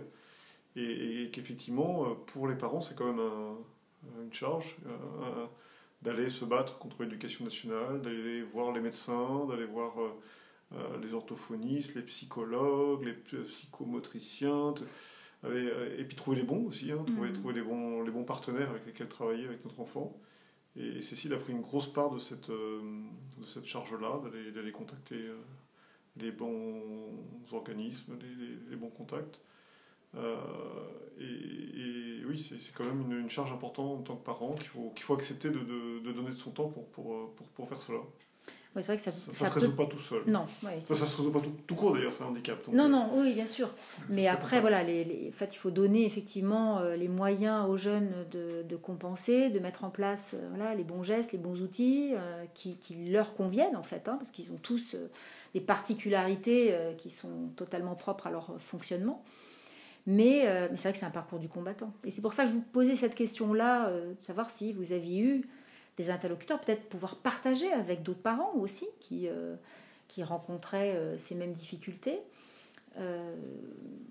Et, 0.75 1.29
qu'effectivement, 1.31 2.05
euh, 2.05 2.13
pour 2.27 2.47
les 2.47 2.55
parents, 2.55 2.81
c'est 2.81 2.95
quand 2.95 3.11
même 3.11 3.23
une 4.21 4.33
charge 4.33 4.77
euh, 4.87 5.45
d'aller 6.01 6.29
se 6.29 6.45
battre 6.45 6.77
contre 6.77 7.03
l'éducation 7.03 7.45
nationale, 7.45 8.01
d'aller 8.01 8.41
voir 8.43 8.71
les 8.71 8.81
médecins, 8.81 9.45
d'aller 9.49 9.65
voir 9.65 9.93
les 11.01 11.13
orthophonistes, 11.13 11.95
les 11.95 12.01
psychologues, 12.01 13.05
les 13.05 13.13
psychomotriciens, 13.13 14.73
et 15.45 16.03
puis 16.05 16.15
trouver 16.15 16.37
les 16.37 16.43
bons 16.43 16.65
aussi, 16.67 16.91
hein, 16.91 17.03
trouver, 17.05 17.33
trouver 17.33 17.53
les, 17.53 17.61
bons, 17.61 18.01
les 18.03 18.11
bons 18.11 18.23
partenaires 18.23 18.69
avec 18.69 18.85
lesquels 18.85 19.09
travailler 19.09 19.45
avec 19.45 19.63
notre 19.65 19.79
enfant. 19.79 20.17
Et 20.75 21.01
Cécile 21.01 21.33
a 21.33 21.37
pris 21.37 21.53
une 21.53 21.61
grosse 21.61 21.91
part 21.91 22.09
de 22.09 22.19
cette, 22.19 22.49
euh, 22.49 22.81
de 23.37 23.45
cette 23.45 23.65
charge-là, 23.65 24.21
d'aller 24.53 24.71
contacter 24.71 25.15
euh, 25.15 25.37
les 26.17 26.31
bons 26.31 27.13
organismes, 27.51 28.17
les, 28.19 28.69
les, 28.71 28.75
bons 28.75 28.89
contacts. 28.89 29.39
Euh, 30.15 30.35
et, 31.19 32.25
oui, 32.25 32.39
c'est 32.39 32.73
quand 32.73 32.85
même 32.85 33.11
une, 33.11 33.29
charge 33.29 33.51
importante 33.51 33.99
en 33.99 34.01
tant 34.01 34.15
que 34.15 34.25
parent 34.25 34.55
qu'il 34.55 34.67
faut, 34.67 34.91
qu'il 34.95 35.03
faut 35.03 35.13
accepter 35.13 35.49
de, 35.49 35.59
de, 35.59 35.99
de, 35.99 36.11
donner 36.11 36.29
de 36.29 36.35
son 36.35 36.51
temps 36.51 36.69
pour, 36.69 36.87
pour, 36.89 37.35
pour, 37.35 37.47
pour 37.49 37.69
faire 37.69 37.81
cela 37.81 37.99
c'est 38.81 38.87
vrai 38.87 38.97
que 38.97 39.03
ça 39.03 39.11
ça, 39.11 39.45
se 39.49 39.53
résout 39.53 39.75
pas 39.75 39.85
tout 39.85 39.99
seul. 39.99 40.23
Non. 40.27 40.47
ça, 40.81 40.95
ça 40.95 41.05
se 41.05 41.17
résout 41.17 41.31
pas 41.31 41.41
tout, 41.41 41.51
tout 41.67 41.75
court 41.75 41.93
d'ailleurs, 41.93 42.11
c'est 42.11 42.23
un 42.23 42.27
handicap. 42.27 42.67
non, 42.69 42.85
euh, 42.85 42.87
non, 42.87 43.09
oui, 43.13 43.33
bien 43.33 43.45
sûr. 43.45 43.69
Mais 44.09 44.27
après, 44.27 44.61
voilà, 44.61 44.81
les, 44.81 45.29
en 45.29 45.37
fait, 45.37 45.53
il 45.53 45.57
faut 45.57 45.69
donner 45.69 46.05
effectivement 46.05 46.79
euh, 46.79 46.95
les 46.95 47.07
moyens 47.07 47.69
aux 47.69 47.77
jeunes 47.77 48.11
de, 48.31 48.63
de 48.63 48.75
compenser, 48.75 49.49
de 49.49 49.59
mettre 49.59 49.83
en 49.83 49.91
place 49.91 50.33
euh, 50.33 50.49
voilà, 50.55 50.73
les 50.73 50.83
bons 50.83 51.03
gestes, 51.03 51.33
les 51.33 51.37
bons 51.37 51.61
outils 51.61 52.13
qui, 52.55 52.77
qui, 52.77 52.95
leur 53.11 53.35
conviennent 53.35 53.75
en 53.75 53.83
fait, 53.83 54.07
hein, 54.07 54.15
parce 54.17 54.31
qu'ils 54.31 54.51
ont 54.51 54.57
tous 54.61 54.95
des 55.53 55.61
particularités 55.61 56.75
qui 56.97 57.09
sont 57.09 57.49
totalement 57.55 57.95
propres 57.95 58.27
à 58.27 58.31
leur 58.31 58.55
fonctionnement. 58.59 59.23
Mais, 60.05 60.43
mais 60.69 60.77
c'est 60.77 60.83
vrai 60.83 60.93
que 60.93 60.97
c'est 60.97 61.05
un 61.05 61.11
parcours 61.11 61.39
du 61.39 61.47
combattant. 61.47 61.91
Et 62.05 62.11
c'est 62.11 62.21
pour 62.21 62.33
ça 62.33 62.43
que 62.43 62.49
je 62.49 62.55
vous 62.55 62.61
posais 62.61 62.95
cette 62.95 63.15
question-là, 63.15 63.91
de 63.91 64.21
savoir 64.21 64.49
si 64.49 64.73
vous 64.73 64.91
aviez 64.91 65.21
eu 65.21 65.41
des 65.97 66.09
interlocuteurs, 66.09 66.59
peut-être 66.59 66.87
pouvoir 66.89 67.17
partager 67.17 67.71
avec 67.71 68.03
d'autres 68.03 68.21
parents 68.21 68.53
aussi 68.55 68.87
qui, 68.99 69.27
euh, 69.27 69.55
qui 70.07 70.23
rencontraient 70.23 70.95
euh, 70.95 71.17
ces 71.17 71.35
mêmes 71.35 71.53
difficultés. 71.53 72.19
Euh, 72.97 73.35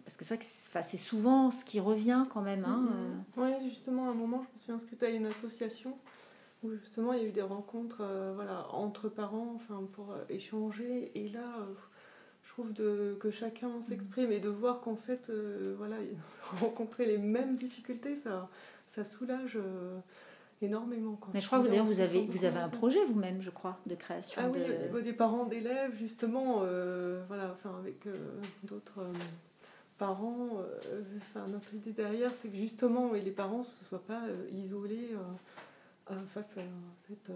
parce 0.05 0.17
que 0.17 0.25
c'est 0.25 0.35
vrai 0.35 0.45
que 0.45 0.89
c'est 0.89 0.97
souvent 0.97 1.51
ce 1.51 1.65
qui 1.65 1.81
revient 1.81 2.25
quand 2.33 2.41
même. 2.41 2.65
Hein, 2.65 2.89
mm-hmm. 3.37 3.43
Oui, 3.43 3.69
justement, 3.69 4.09
à 4.09 4.11
un 4.11 4.15
moment, 4.15 4.45
je 4.45 4.55
me 4.55 4.63
suis 4.63 4.73
inscrite 4.73 5.03
à 5.03 5.09
une 5.09 5.27
association 5.27 5.97
où 6.65 6.73
justement 6.75 7.13
il 7.13 7.23
y 7.23 7.25
a 7.25 7.29
eu 7.29 7.33
des 7.33 7.43
rencontres 7.43 8.05
voilà, 8.37 8.69
entre 8.73 9.09
parents 9.09 9.53
enfin, 9.57 9.83
pour 9.93 10.15
échanger. 10.29 11.11
Et 11.17 11.29
là, 11.29 11.57
je 12.45 12.51
trouve 12.51 12.73
de, 12.73 13.17
que 13.21 13.31
chacun 13.31 13.71
s'exprime 13.89 14.31
et 14.31 14.39
de 14.39 14.49
voir 14.49 14.81
qu'en 14.81 14.95
fait, 14.95 15.31
voilà, 15.77 15.97
rencontrer 16.61 17.07
les 17.07 17.19
mêmes 17.19 17.57
difficultés, 17.57 18.15
ça, 18.15 18.49
ça 18.89 19.03
soulage 19.05 19.59
énormément. 20.63 21.19
Mais 21.35 21.41
je 21.41 21.47
crois 21.47 21.61
que 21.61 21.69
d'ailleurs 21.69 21.85
vous 21.85 22.01
avez, 22.01 22.27
vous 22.27 22.45
avez 22.45 22.59
un 22.59 22.69
projet 22.69 23.05
vous-même, 23.07 23.43
je 23.43 23.51
crois, 23.51 23.79
de 23.87 23.95
création. 23.95 24.41
Ah 24.43 24.49
oui, 24.51 25.03
des 25.03 25.13
parents 25.13 25.45
d'élèves, 25.45 25.95
justement, 25.97 26.61
euh, 26.63 27.23
voilà, 27.29 27.53
enfin, 27.53 27.77
avec 27.79 28.07
euh, 28.07 28.17
d'autres 28.65 29.01
euh, 29.01 29.13
parents. 29.99 30.61
enfin, 31.17 31.47
notre 31.49 31.75
idée 31.75 31.93
derrière, 31.93 32.31
c'est 32.41 32.49
que 32.49 32.57
justement, 32.57 33.13
les 33.13 33.31
parents 33.31 33.61
ne 33.61 33.65
se 33.65 33.85
soient 33.89 34.05
pas 34.05 34.23
isolés. 34.53 35.11
face 36.35 36.51
à 36.59 36.63
cette 37.09 37.33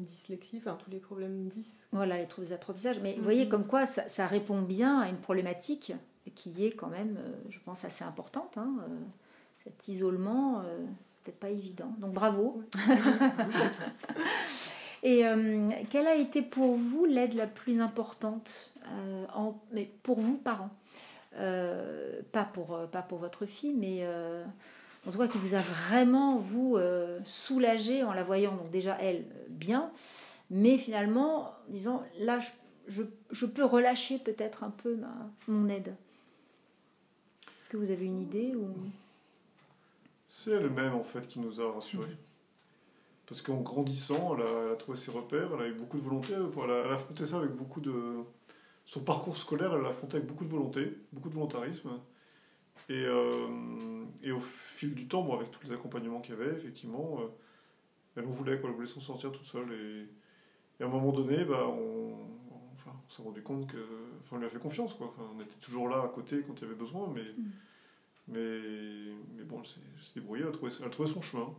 dyslexie, 0.00 0.58
enfin 0.58 0.78
tous 0.82 0.90
les 0.90 1.00
problèmes 1.00 1.48
10. 1.48 1.66
Voilà, 1.92 2.18
les 2.18 2.26
troubles 2.26 2.48
d'apprentissage. 2.48 3.00
Mais 3.00 3.14
vous 3.14 3.24
voyez, 3.24 3.44
mm-hmm. 3.44 3.48
comme 3.48 3.66
quoi 3.66 3.86
ça, 3.86 4.08
ça, 4.08 4.26
répond 4.26 4.62
bien 4.62 5.00
à 5.00 5.08
une 5.08 5.18
problématique 5.18 5.92
qui 6.34 6.64
est 6.64 6.72
quand 6.72 6.88
même, 6.88 7.18
je 7.48 7.58
pense, 7.60 7.84
assez 7.84 8.04
importante. 8.04 8.56
Hein, 8.56 8.76
cet 9.64 9.88
isolement 9.88 10.62
peut-être 11.26 11.40
pas 11.40 11.50
évident. 11.50 11.92
Donc 11.98 12.12
bravo. 12.12 12.62
Et 15.02 15.26
euh, 15.26 15.70
quelle 15.90 16.06
a 16.06 16.14
été 16.14 16.42
pour 16.42 16.74
vous 16.74 17.04
l'aide 17.04 17.34
la 17.34 17.46
plus 17.46 17.80
importante, 17.80 18.72
euh, 18.86 19.24
en, 19.34 19.60
mais 19.72 19.90
pour 20.02 20.20
vous, 20.20 20.36
parents 20.36 20.70
euh, 21.38 22.22
pas, 22.32 22.44
pour, 22.44 22.78
pas 22.90 23.02
pour 23.02 23.18
votre 23.18 23.44
fille, 23.46 23.74
mais 23.74 24.06
en 25.06 25.10
tout 25.10 25.18
cas 25.18 25.28
qui 25.28 25.38
vous 25.38 25.54
a 25.54 25.60
vraiment, 25.60 26.38
vous, 26.38 26.78
soulagé 27.24 28.02
en 28.02 28.12
la 28.12 28.24
voyant, 28.24 28.56
donc 28.56 28.70
déjà 28.70 28.96
elle, 29.00 29.24
bien, 29.48 29.90
mais 30.50 30.78
finalement, 30.78 31.52
disant, 31.68 32.02
là, 32.18 32.38
je, 32.88 33.02
je, 33.30 33.46
peux 33.46 33.64
relâcher 33.64 34.18
peut-être 34.18 34.64
un 34.64 34.70
peu 34.70 34.96
ma, 34.96 35.12
mon 35.48 35.68
aide. 35.68 35.94
Est-ce 37.58 37.68
que 37.68 37.76
vous 37.76 37.90
avez 37.90 38.06
une 38.06 38.22
idée 38.22 38.54
ou... 38.54 38.70
C'est 40.38 40.50
elle-même 40.50 40.92
en 40.94 41.02
fait 41.02 41.26
qui 41.26 41.40
nous 41.40 41.62
a 41.62 41.72
rassurés. 41.72 42.14
Parce 43.26 43.40
qu'en 43.40 43.62
grandissant, 43.62 44.36
elle 44.36 44.72
a, 44.72 44.76
trouvé 44.76 44.98
ses 44.98 45.10
repères, 45.10 45.48
elle 45.54 45.62
a 45.62 45.66
eu 45.66 45.72
beaucoup 45.72 45.96
de 45.96 46.02
volonté, 46.02 46.34
elle 46.34 46.70
a, 46.70 46.92
affronté 46.92 47.24
ça 47.24 47.38
avec 47.38 47.52
beaucoup 47.52 47.80
de... 47.80 48.18
Son 48.84 49.00
parcours 49.00 49.38
scolaire, 49.38 49.72
elle 49.74 49.80
l'a 49.80 49.88
affronté 49.88 50.18
avec 50.18 50.28
beaucoup 50.28 50.44
de 50.44 50.50
volonté, 50.50 50.98
beaucoup 51.10 51.30
de 51.30 51.34
volontarisme. 51.34 51.88
Et, 52.90 53.02
euh, 53.06 54.04
et 54.22 54.30
au 54.30 54.38
fil 54.38 54.94
du 54.94 55.08
temps, 55.08 55.32
avec 55.32 55.50
tous 55.50 55.66
les 55.66 55.72
accompagnements 55.72 56.20
qu'il 56.20 56.34
y 56.34 56.38
avait, 56.38 56.52
effectivement, 56.52 57.18
euh, 57.22 57.28
elle 58.16 58.26
en 58.26 58.30
voulait, 58.30 58.60
quoi, 58.60 58.68
elle 58.68 58.76
voulait 58.76 58.86
s'en 58.86 59.00
sortir 59.00 59.32
toute 59.32 59.46
seule. 59.46 59.72
Et, 59.72 60.82
à 60.82 60.86
un 60.86 60.90
moment 60.90 61.12
donné, 61.12 61.46
bah, 61.46 61.66
on, 61.66 62.12
enfin, 62.74 62.92
on 63.08 63.10
s'est 63.10 63.22
rendu 63.22 63.42
compte 63.42 63.68
que, 63.68 63.78
enfin, 64.20 64.36
on 64.36 64.38
lui 64.40 64.46
a 64.46 64.50
fait 64.50 64.58
confiance. 64.58 64.92
Quoi. 64.92 65.06
Enfin, 65.06 65.26
on 65.34 65.40
était 65.40 65.58
toujours 65.64 65.88
là 65.88 66.02
à 66.04 66.08
côté 66.08 66.42
quand 66.46 66.52
il 66.60 66.62
y 66.62 66.66
avait 66.66 66.74
besoin, 66.74 67.10
mais... 67.14 67.22
Mm. 67.22 67.52
Mais, 68.28 68.60
mais 69.36 69.44
bon, 69.44 69.60
elle 69.60 69.66
s'est 70.04 70.14
débrouillée, 70.14 70.42
elle 70.42 70.48
a, 70.48 70.52
trouvé, 70.52 70.72
elle 70.80 70.86
a 70.86 70.90
trouvé 70.90 71.08
son 71.08 71.22
chemin. 71.22 71.54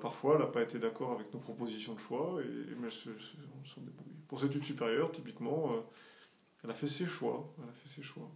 parfois, 0.00 0.34
elle 0.34 0.40
n'a 0.40 0.46
pas 0.46 0.62
été 0.62 0.78
d'accord 0.78 1.12
avec 1.12 1.32
nos 1.32 1.40
propositions 1.40 1.94
de 1.94 2.00
choix, 2.00 2.40
et, 2.42 2.74
mais 2.80 2.88
elle 2.88 2.92
s'en 2.92 3.80
débrouille. 3.80 4.14
Pour 4.28 4.40
cette 4.40 4.50
étude 4.50 4.64
supérieure, 4.64 5.12
typiquement, 5.12 5.72
euh, 5.72 5.80
elle 6.62 6.70
a 6.70 6.74
fait 6.74 6.86
ses 6.86 7.06
choix. 7.06 7.52
Elle 7.58 7.68
a 7.68 7.72
fait 7.72 7.88
ses 7.88 8.02
choix. 8.02 8.28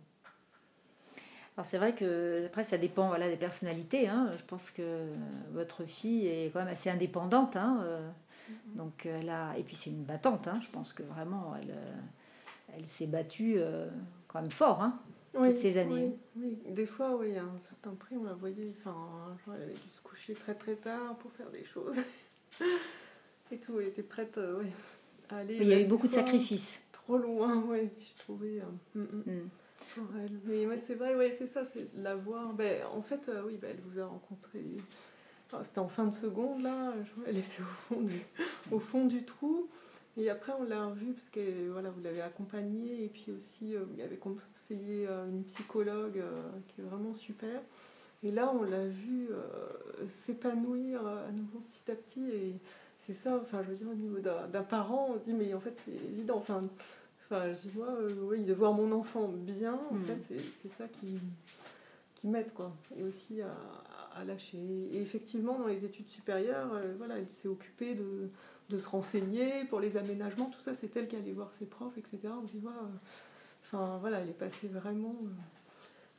Alors 1.56 1.66
c'est 1.66 1.78
vrai 1.78 1.92
que 1.92 2.46
après 2.46 2.62
ça 2.62 2.78
dépend 2.78 3.08
voilà, 3.08 3.28
des 3.28 3.36
personnalités. 3.36 4.06
Hein. 4.06 4.30
Je 4.36 4.44
pense 4.44 4.70
que 4.70 5.08
votre 5.50 5.84
fille 5.86 6.28
est 6.28 6.52
quand 6.52 6.60
même 6.60 6.68
assez 6.68 6.88
indépendante. 6.88 7.56
Hein. 7.56 7.80
Euh. 7.82 8.08
Mm-hmm. 8.08 8.76
Donc 8.76 9.06
elle 9.06 9.28
a 9.28 9.58
et 9.58 9.64
puis 9.64 9.74
c'est 9.74 9.90
une 9.90 10.04
battante. 10.04 10.46
Hein. 10.46 10.60
Je 10.62 10.68
pense 10.68 10.92
que 10.92 11.02
vraiment 11.02 11.56
elle, 11.60 11.72
euh, 11.72 12.76
elle 12.76 12.86
s'est 12.86 13.08
battue 13.08 13.58
quand 14.28 14.40
même 14.40 14.52
fort. 14.52 14.88
Oui, 15.34 15.50
toutes 15.50 15.58
ces 15.58 15.78
années. 15.78 16.12
Oui, 16.36 16.58
Des 16.66 16.86
fois, 16.86 17.16
oui, 17.16 17.36
à 17.36 17.42
un 17.42 17.58
certain 17.58 17.94
prix, 17.94 18.16
on 18.16 18.24
la 18.24 18.34
voyait, 18.34 18.72
enfin, 18.80 19.36
elle 19.48 19.62
avait 19.62 19.72
dû 19.72 19.88
se 19.94 20.00
coucher 20.02 20.34
très 20.34 20.54
très 20.54 20.74
tard 20.74 21.16
pour 21.16 21.30
faire 21.32 21.50
des 21.50 21.64
choses. 21.64 21.96
et 23.52 23.58
tout, 23.58 23.78
elle 23.80 23.88
était 23.88 24.02
prête 24.02 24.38
euh, 24.38 24.62
à 25.28 25.38
aller. 25.38 25.56
il 25.60 25.68
y 25.68 25.74
a 25.74 25.80
eu 25.80 25.86
beaucoup 25.86 26.08
de 26.08 26.14
sacrifices. 26.14 26.80
Trop 26.92 27.18
loin, 27.18 27.62
oui, 27.66 27.88
j'ai 27.98 28.22
trouvé. 28.24 28.60
Euh, 28.60 28.98
mm, 28.98 29.02
mm, 29.02 29.32
mm. 29.34 29.48
Pour 29.94 30.06
elle. 30.22 30.38
Mais 30.44 30.66
ouais, 30.66 30.78
c'est 30.78 30.94
vrai, 30.94 31.14
ouais, 31.14 31.34
c'est 31.38 31.46
ça, 31.46 31.64
c'est 31.64 31.88
la 31.96 32.14
voir. 32.14 32.52
Ben, 32.52 32.82
en 32.92 33.02
fait, 33.02 33.28
euh, 33.28 33.42
oui, 33.46 33.58
ben, 33.60 33.70
elle 33.70 33.80
vous 33.90 34.00
a 34.00 34.06
rencontré. 34.06 34.62
C'était 35.62 35.78
en 35.78 35.88
fin 35.88 36.04
de 36.04 36.14
seconde, 36.14 36.62
là. 36.62 36.92
Elle 37.26 37.38
était 37.38 37.62
au 37.62 37.94
fond 37.94 38.00
du, 38.02 38.20
au 38.70 38.78
fond 38.78 39.06
du 39.06 39.24
trou. 39.24 39.66
Et 40.18 40.30
après, 40.30 40.52
on 40.58 40.64
l'a 40.64 40.86
revu 40.86 41.12
parce 41.12 41.30
que 41.30 41.70
voilà, 41.70 41.90
vous 41.90 42.00
l'avez 42.02 42.20
accompagné 42.20 43.04
et 43.04 43.08
puis 43.08 43.30
aussi, 43.30 43.76
euh, 43.76 43.84
il 43.96 44.02
avait 44.02 44.16
conseillé 44.16 45.06
euh, 45.06 45.28
une 45.28 45.44
psychologue 45.44 46.18
euh, 46.18 46.42
qui 46.66 46.80
est 46.80 46.84
vraiment 46.84 47.14
super. 47.14 47.60
Et 48.24 48.32
là, 48.32 48.52
on 48.52 48.64
l'a 48.64 48.84
vu 48.88 49.28
s'épanouir 50.10 51.06
à 51.06 51.30
nouveau 51.30 51.60
petit 51.60 51.92
à 51.92 51.94
petit. 51.94 52.28
Et 52.28 52.54
c'est 52.98 53.14
ça, 53.14 53.38
enfin, 53.40 53.62
je 53.62 53.70
veux 53.70 53.76
dire, 53.76 53.88
au 53.88 53.94
niveau 53.94 54.18
d'un 54.18 54.62
parent, 54.64 55.10
on 55.10 55.20
se 55.20 55.24
dit, 55.24 55.34
mais 55.34 55.54
en 55.54 55.60
fait, 55.60 55.80
c'est 55.84 55.92
évident. 55.92 56.38
Enfin, 56.38 56.64
enfin 57.24 57.54
je 57.54 57.68
vois, 57.68 57.94
oui, 58.22 58.42
de 58.42 58.52
voir 58.52 58.72
mon 58.72 58.90
enfant 58.90 59.28
bien, 59.28 59.78
en 59.92 59.94
hmm. 59.94 60.04
fait, 60.04 60.40
c'est 60.60 60.72
ça 60.76 60.88
qui, 60.88 61.20
qui 62.16 62.26
m'aide, 62.26 62.52
quoi. 62.54 62.72
Et 62.96 63.04
aussi 63.04 63.40
à, 63.40 63.54
à, 64.16 64.24
lâcher. 64.24 64.58
Et 64.92 65.00
effectivement, 65.00 65.56
dans 65.56 65.68
les 65.68 65.84
études 65.84 66.08
supérieures, 66.08 66.72
voilà, 66.96 67.18
elle 67.18 67.28
s'est 67.40 67.46
occupée 67.46 67.94
de 67.94 68.30
de 68.68 68.78
se 68.78 68.88
renseigner 68.88 69.64
pour 69.64 69.80
les 69.80 69.96
aménagements, 69.96 70.46
tout 70.46 70.60
ça, 70.60 70.74
c'est 70.74 70.94
elle 70.96 71.08
qui 71.08 71.16
allait 71.16 71.32
voir 71.32 71.52
ses 71.58 71.66
profs, 71.66 71.96
etc. 71.96 72.18
On 72.42 72.46
se 72.46 72.52
dit, 72.52 72.62
enfin 73.64 73.98
voilà, 74.00 74.20
elle 74.20 74.28
est 74.28 74.38
passée 74.38 74.68
vraiment 74.68 75.16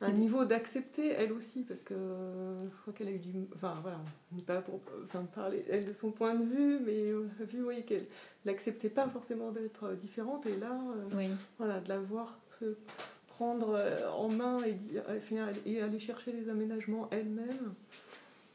à 0.00 0.06
un 0.06 0.12
niveau 0.12 0.44
d'accepter, 0.44 1.08
elle 1.08 1.32
aussi, 1.32 1.62
parce 1.62 1.82
que 1.82 1.94
je 1.94 2.80
crois 2.80 2.92
qu'elle 2.94 3.08
a 3.08 3.12
eu 3.12 3.18
du. 3.18 3.32
Enfin 3.54 3.78
voilà, 3.82 3.98
on 4.32 4.36
n'est 4.36 4.42
pas 4.42 4.62
pour 4.62 4.80
enfin, 5.04 5.24
parler 5.34 5.64
elle 5.68 5.84
de 5.84 5.92
son 5.92 6.10
point 6.10 6.34
de 6.34 6.44
vue, 6.44 6.80
mais 6.80 7.12
on 7.12 7.42
a 7.42 7.44
vu 7.44 7.62
oui, 7.62 7.84
qu'elle 7.84 8.06
n'acceptait 8.46 8.88
pas 8.88 9.08
forcément 9.08 9.50
d'être 9.50 9.92
différente, 9.92 10.46
et 10.46 10.56
là, 10.56 10.72
euh, 11.12 11.28
voilà, 11.58 11.80
de 11.80 11.88
la 11.88 11.98
voir 11.98 12.38
se 12.58 12.76
prendre 13.28 13.74
euh, 13.74 14.10
en 14.10 14.28
main 14.28 14.62
et, 14.64 14.72
dire, 14.72 15.02
et 15.66 15.82
aller 15.82 15.98
chercher 15.98 16.32
les 16.32 16.48
aménagements 16.48 17.08
elle-même. 17.10 17.74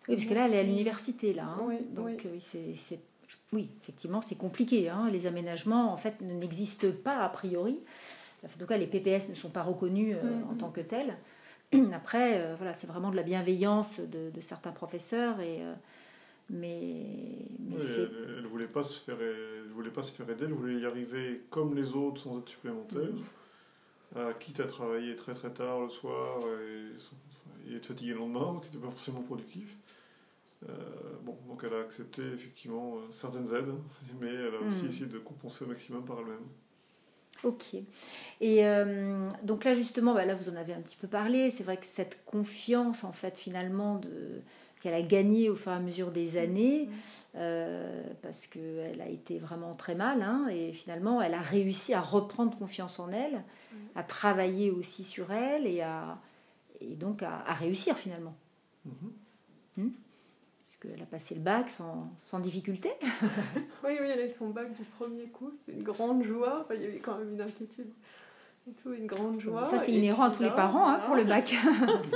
Oui, 0.07 0.15
parce 0.15 0.25
que 0.25 0.33
là, 0.33 0.47
elle 0.47 0.53
est 0.53 0.59
à 0.59 0.63
l'université, 0.63 1.33
là. 1.33 1.45
Hein. 1.45 1.77
donc, 1.91 2.25
oui. 2.25 2.39
c'est 2.39 2.99
oui, 3.53 3.69
effectivement, 3.81 4.21
c'est 4.21 4.35
compliqué. 4.35 4.89
Hein. 4.89 5.09
Les 5.11 5.27
aménagements, 5.27 5.93
en 5.93 5.97
fait, 5.97 6.21
n'existent 6.21 6.87
pas 7.03 7.19
a 7.19 7.29
priori. 7.29 7.79
En 8.43 8.47
tout 8.59 8.65
cas, 8.65 8.77
les 8.77 8.87
PPS 8.87 9.29
ne 9.29 9.35
sont 9.35 9.49
pas 9.49 9.63
reconnus 9.63 10.15
mm, 10.15 10.49
en 10.49 10.53
mm. 10.53 10.57
tant 10.57 10.69
que 10.69 10.81
tels. 10.81 11.15
Après, 11.93 12.55
voilà, 12.57 12.73
c'est 12.73 12.87
vraiment 12.87 13.11
de 13.11 13.15
la 13.15 13.23
bienveillance 13.23 13.99
de, 13.99 14.41
certains 14.41 14.71
professeurs 14.71 15.39
et 15.39 15.61
mais, 16.47 17.07
elle, 17.71 18.43
ne 18.43 18.47
voulait 18.47 18.67
pas 18.67 18.83
se 18.83 18.99
faire, 18.99 19.17
elle 19.19 19.71
voulait 19.73 19.89
pas 19.89 20.03
se 20.03 20.11
faire 20.11 20.29
aider, 20.29 20.45
elle 20.45 20.53
voulait 20.53 20.79
y 20.79 20.85
arriver 20.85 21.41
comme 21.49 21.75
les 21.75 21.93
autres 21.93 22.21
sans 22.21 22.37
aide 22.37 22.47
supplémentaire, 22.47 23.09
mm. 24.15 24.19
quitte 24.39 24.59
à 24.59 24.65
travailler 24.65 25.15
très 25.15 25.33
très 25.33 25.49
tard 25.49 25.79
le 25.79 25.89
soir 25.89 26.41
et, 26.61 27.71
et 27.71 27.75
être 27.77 27.87
fatigué 27.87 28.11
le 28.11 28.19
lendemain, 28.19 28.59
ce 28.61 28.67
n'était 28.67 28.77
pas 28.77 28.91
forcément 28.91 29.21
productif. 29.21 29.75
Euh, 30.69 30.71
bon, 31.23 31.37
donc 31.47 31.61
elle 31.63 31.73
a 31.73 31.81
accepté 31.81 32.21
effectivement 32.33 32.95
euh, 32.95 33.11
certaines 33.11 33.53
aides, 33.53 33.73
mais 34.19 34.33
elle 34.33 34.55
a 34.55 34.67
aussi 34.67 34.83
mm. 34.83 34.87
essayé 34.87 35.05
de 35.05 35.19
compenser 35.19 35.63
au 35.63 35.67
maximum 35.67 36.03
par 36.03 36.19
elle-même. 36.19 36.45
Ok. 37.43 37.75
Et 38.41 38.65
euh, 38.65 39.29
donc 39.43 39.65
là 39.65 39.73
justement, 39.73 40.13
bah 40.13 40.25
là 40.25 40.33
vous 40.33 40.49
en 40.49 40.55
avez 40.55 40.73
un 40.73 40.81
petit 40.81 40.97
peu 40.97 41.07
parlé. 41.07 41.51
C'est 41.51 41.63
vrai 41.63 41.77
que 41.77 41.85
cette 41.85 42.23
confiance 42.25 43.03
en 43.03 43.11
fait 43.11 43.37
finalement 43.37 43.97
de 43.97 44.41
qu'elle 44.81 44.93
a 44.93 45.01
gagné 45.01 45.49
au 45.49 45.55
fur 45.55 45.71
et 45.71 45.75
à 45.75 45.79
mesure 45.79 46.11
des 46.11 46.37
années, 46.37 46.89
euh, 47.35 48.03
parce 48.21 48.45
qu'elle 48.45 49.01
a 49.01 49.09
été 49.09 49.39
vraiment 49.39 49.73
très 49.73 49.95
mal, 49.95 50.21
hein, 50.21 50.47
et 50.51 50.73
finalement 50.73 51.23
elle 51.23 51.33
a 51.33 51.41
réussi 51.41 51.95
à 51.95 52.01
reprendre 52.01 52.55
confiance 52.55 52.99
en 52.99 53.09
elle, 53.09 53.43
à 53.95 54.03
travailler 54.03 54.69
aussi 54.69 55.03
sur 55.03 55.31
elle, 55.31 55.65
et, 55.65 55.81
à, 55.81 56.19
et 56.81 56.95
donc 56.95 57.23
à, 57.23 57.41
réussir 57.53 57.97
finalement. 57.97 58.35
Mm-hmm. 58.87 59.81
Hmm 59.81 59.89
Puisqu'elle 60.65 61.01
a 61.01 61.05
passé 61.05 61.35
le 61.35 61.41
bac 61.41 61.69
sans, 61.69 62.09
sans 62.23 62.39
difficulté. 62.39 62.91
oui, 63.83 63.97
oui, 64.01 64.07
elle 64.11 64.19
a 64.19 64.25
eu 64.25 64.31
son 64.31 64.49
bac 64.49 64.73
du 64.73 64.83
premier 64.83 65.27
coup, 65.27 65.51
c'est 65.65 65.73
une 65.73 65.83
grande 65.83 66.23
joie, 66.23 66.61
enfin, 66.61 66.73
il 66.73 66.81
y 66.81 66.85
avait 66.85 66.99
quand 66.99 67.17
même 67.17 67.33
une 67.33 67.41
inquiétude 67.41 67.93
et 68.67 68.73
tout, 68.73 68.93
une 68.93 69.05
grande 69.05 69.39
joie. 69.39 69.63
Ça, 69.65 69.77
c'est 69.77 69.91
inhérent 69.91 70.23
à 70.23 70.31
tous 70.31 70.43
les 70.43 70.49
parents 70.49 70.89
hein, 70.89 70.99
pour 71.05 71.15
le 71.15 71.23
bac. 71.23 71.53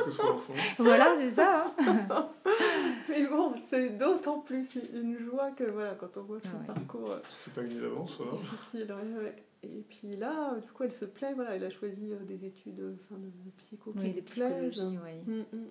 voilà, 0.79 1.15
c'est 1.19 1.31
ça. 1.31 1.73
Hein. 1.79 2.29
Mais 3.09 3.25
bon, 3.27 3.53
c'est 3.69 3.97
d'autant 3.97 4.39
plus 4.39 4.77
une 4.93 5.17
joie 5.19 5.51
que 5.51 5.65
voilà, 5.65 5.95
quand 5.95 6.09
on 6.17 6.23
voit 6.23 6.39
son 6.39 6.73
parcours. 6.73 7.11
Euh, 7.11 7.19
C'était 7.29 7.61
pas 7.61 7.67
gagné 7.67 7.81
d'avance, 7.81 8.19
Difficile, 8.41 8.95
ouais, 9.21 9.35
Et 9.63 9.83
puis 9.89 10.15
là, 10.15 10.55
du 10.55 10.71
coup, 10.71 10.83
elle 10.83 10.93
se 10.93 11.05
plaît, 11.05 11.33
voilà, 11.35 11.55
elle 11.55 11.65
a 11.65 11.69
choisi 11.69 12.11
euh, 12.11 12.23
des 12.25 12.45
études 12.45 12.97
enfin, 13.05 13.19
de 13.19 13.51
psycho 13.57 13.91
qui 13.91 13.99
oui, 13.99 14.13
de 14.13 14.21
psychologie, 14.21 14.97
oui. 15.03 15.21
Mm, 15.25 15.55
mm. 15.55 15.67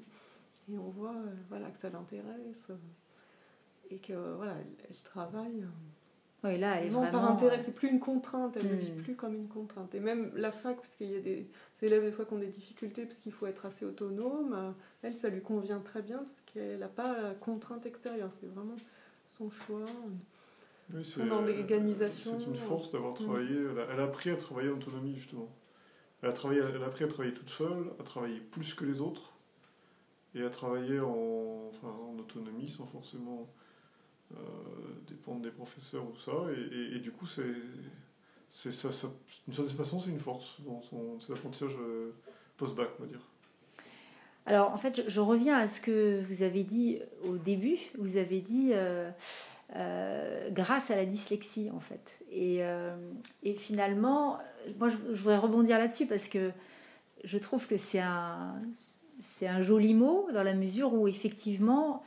Et 0.71 0.79
on 0.79 0.91
voit 0.91 1.15
euh, 1.15 1.35
voilà, 1.49 1.71
que 1.71 1.79
ça 1.79 1.91
l'intéresse 1.91 2.71
et 3.91 3.99
que 3.99 4.13
voilà, 4.37 4.55
elle 4.89 4.97
travaille. 5.03 5.65
Oui, 6.45 6.57
là, 6.57 6.77
elle 6.77 6.87
est 6.87 6.91
non, 6.91 7.11
par 7.11 7.29
intérêt, 7.33 7.59
c'est 7.59 7.75
plus 7.75 7.89
une 7.89 7.99
contrainte, 7.99 8.57
elle 8.57 8.69
ne 8.69 8.75
vit 8.75 8.93
hmm. 8.93 9.03
plus 9.03 9.17
comme 9.17 9.35
une 9.35 9.49
contrainte. 9.49 9.93
Et 9.95 10.01
même 10.01 10.31
la 10.37 10.53
fac, 10.53 10.77
parce 10.77 10.95
qu'il 10.97 11.11
y 11.11 11.17
a 11.17 11.21
des 11.21 11.49
élèves 11.83 12.05
des 12.05 12.13
fois 12.13 12.25
qui 12.27 12.35
ont 12.35 12.39
des 12.39 12.47
difficultés 12.47 13.07
parce 13.07 13.19
qu'il 13.19 13.33
faut 13.33 13.47
être 13.47 13.67
assez 13.67 13.85
autonome, 13.85 14.55
euh, 14.55 14.71
elle, 15.03 15.15
ça 15.15 15.31
lui 15.31 15.43
convient 15.43 15.81
très 15.81 16.01
bien 16.01 16.19
parce 16.19 16.41
qu'elle 16.53 16.79
n'a 16.79 16.89
pas 16.89 17.21
la 17.21 17.35
contrainte 17.35 17.87
extérieure, 17.87 18.31
c'est 18.41 18.47
vraiment 18.47 18.77
son 19.37 19.51
choix. 19.51 19.87
Oui, 20.95 21.05
c'est 21.05 21.21
une 21.21 22.55
force 22.55 22.93
d'avoir 22.93 23.13
hmm. 23.15 23.25
travaillé, 23.25 23.59
elle 23.91 24.01
a, 24.01 24.05
appris 24.05 24.31
à 24.31 24.37
travailler 24.37 24.71
en 24.71 24.75
autonomie 24.75 25.17
justement. 25.17 25.49
Elle 26.23 26.29
a, 26.29 26.33
travaillé, 26.33 26.61
elle 26.61 26.83
a 26.83 26.87
appris 26.87 27.05
à 27.05 27.09
travailler 27.09 27.35
toute 27.35 27.51
seule, 27.51 27.91
à 27.99 28.03
travailler 28.05 28.41
plus 28.41 28.75
que 28.75 28.85
les 28.85 29.01
autres, 29.01 29.33
et 30.35 30.43
à 30.43 30.51
travailler 30.51 31.01
en, 31.01 31.71
en 31.83 32.19
autonomie 32.19 32.69
sans 32.69 32.87
forcément 32.87 33.49
euh, 34.37 34.41
dépendre 35.07 35.41
des 35.41 35.51
professeurs 35.51 36.05
ou 36.05 36.15
ça. 36.17 36.33
Et, 36.95 36.99
du 36.99 37.11
coup, 37.11 37.27
c'est, 37.27 37.55
c'est 38.51 38.73
ça, 38.73 38.93
ça, 38.93 39.09
d'une 39.47 39.55
certaine 39.55 39.75
façon, 39.75 39.99
c'est 39.99 40.11
une 40.11 40.19
force 40.19 40.61
dans 40.67 40.83
son, 40.83 41.19
ses 41.19 41.33
apprentissages 41.33 41.77
euh, 41.81 42.14
post-bac, 42.59 42.91
on 42.99 43.05
va 43.05 43.09
dire. 43.09 43.27
Alors, 44.45 44.71
en 44.71 44.77
fait, 44.77 45.09
je, 45.09 45.21
reviens 45.21 45.57
à 45.57 45.67
ce 45.67 45.81
que 45.81 46.21
vous 46.21 46.43
avez 46.43 46.62
dit 46.62 46.99
au 47.25 47.38
début. 47.38 47.79
Vous 47.99 48.19
avez 48.19 48.41
dit 48.41 48.73
euh, 48.75 49.11
grâce 50.51 50.91
à 50.91 50.97
la 50.97 51.07
dyslexie, 51.07 51.71
en 51.71 51.81
fait. 51.81 52.19
Et, 52.31 52.61
et 53.43 53.55
finalement, 53.55 54.38
moi, 54.79 54.91
je, 54.91 54.97
voudrais 54.97 55.38
rebondir 55.38 55.79
là-dessus 55.79 56.07
parce 56.07 56.29
que 56.29 56.51
je 57.25 57.38
trouve 57.38 57.67
que 57.67 57.79
c'est 57.79 58.01
un, 58.01 58.61
c'est 59.22 59.48
un 59.48 59.61
joli 59.61 59.94
mot 59.94 60.28
dans 60.33 60.42
la 60.42 60.54
mesure 60.54 60.94
où, 60.94 61.09
effectivement, 61.09 62.02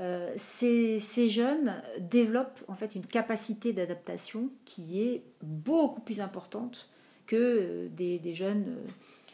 euh, 0.00 0.32
ces, 0.36 1.28
jeunes 1.28 1.80
développent 2.00 2.60
en 2.66 2.74
fait 2.74 2.94
une 2.94 3.06
capacité 3.06 3.72
d'adaptation 3.72 4.50
qui 4.64 5.00
est 5.00 5.22
beaucoup 5.42 6.00
plus 6.00 6.20
importante 6.20 6.88
que 7.26 7.36
euh, 7.36 7.88
des, 7.90 8.34
jeunes, 8.34 8.64
euh, 8.68 8.90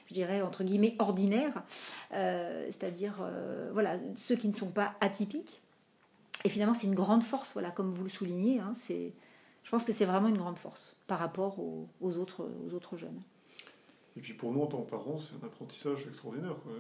je 0.07 0.15
dirais 0.15 0.43
entre 0.43 0.63
guillemets 0.63 0.97
ordinaires, 0.99 1.63
c'est-à-dire 2.11 3.27
voilà 3.73 3.99
ceux 4.17 4.37
qui 4.37 4.49
ne 4.49 4.55
sont 4.55 4.71
pas 4.71 4.95
atypiques. 5.01 5.61
Et 6.45 6.49
finalement, 6.49 6.75
c'est 6.75 6.87
une 6.87 6.95
grande 6.95 7.23
force, 7.23 7.53
voilà, 7.53 7.71
comme 7.71 7.93
vous 7.93 8.03
le 8.03 8.09
soulignez. 8.09 8.61
Hein, 8.61 8.73
c'est, 8.75 9.13
je 9.63 9.71
pense 9.71 9.85
que 9.85 9.93
c'est 9.93 10.07
vraiment 10.07 10.29
une 10.29 10.39
grande 10.39 10.57
force 10.57 10.97
par 11.07 11.19
rapport 11.19 11.59
aux, 11.59 12.17
autres, 12.17 12.49
aux 12.67 12.75
autres 12.75 12.97
jeunes. 12.97 13.21
Et 14.17 14.21
puis 14.21 14.33
pour 14.33 14.51
nous, 14.51 14.63
en 14.63 14.67
tant 14.67 14.83
que 14.83 14.91
parents, 14.91 15.19
c'est 15.19 15.35
un 15.35 15.47
apprentissage 15.47 16.07
extraordinaire. 16.09 16.57
Quoi 16.65 16.73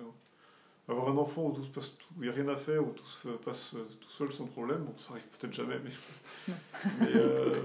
avoir 0.90 1.08
un 1.08 1.16
enfant 1.16 1.46
où 1.46 1.52
tout 1.52 1.62
se 1.62 1.70
passe, 1.70 1.96
il 2.16 2.22
n'y 2.22 2.28
a 2.28 2.32
rien 2.32 2.48
à 2.48 2.56
faire, 2.56 2.86
où 2.86 2.90
tout 2.90 3.06
se 3.06 3.28
passe 3.28 3.74
tout 4.00 4.08
seul 4.08 4.32
sans 4.32 4.46
problème, 4.46 4.84
bon, 4.84 4.92
ça 4.96 5.12
arrive 5.12 5.26
peut-être 5.38 5.52
jamais, 5.52 5.76
mais, 5.82 6.54
mais, 7.00 7.16
euh, 7.16 7.62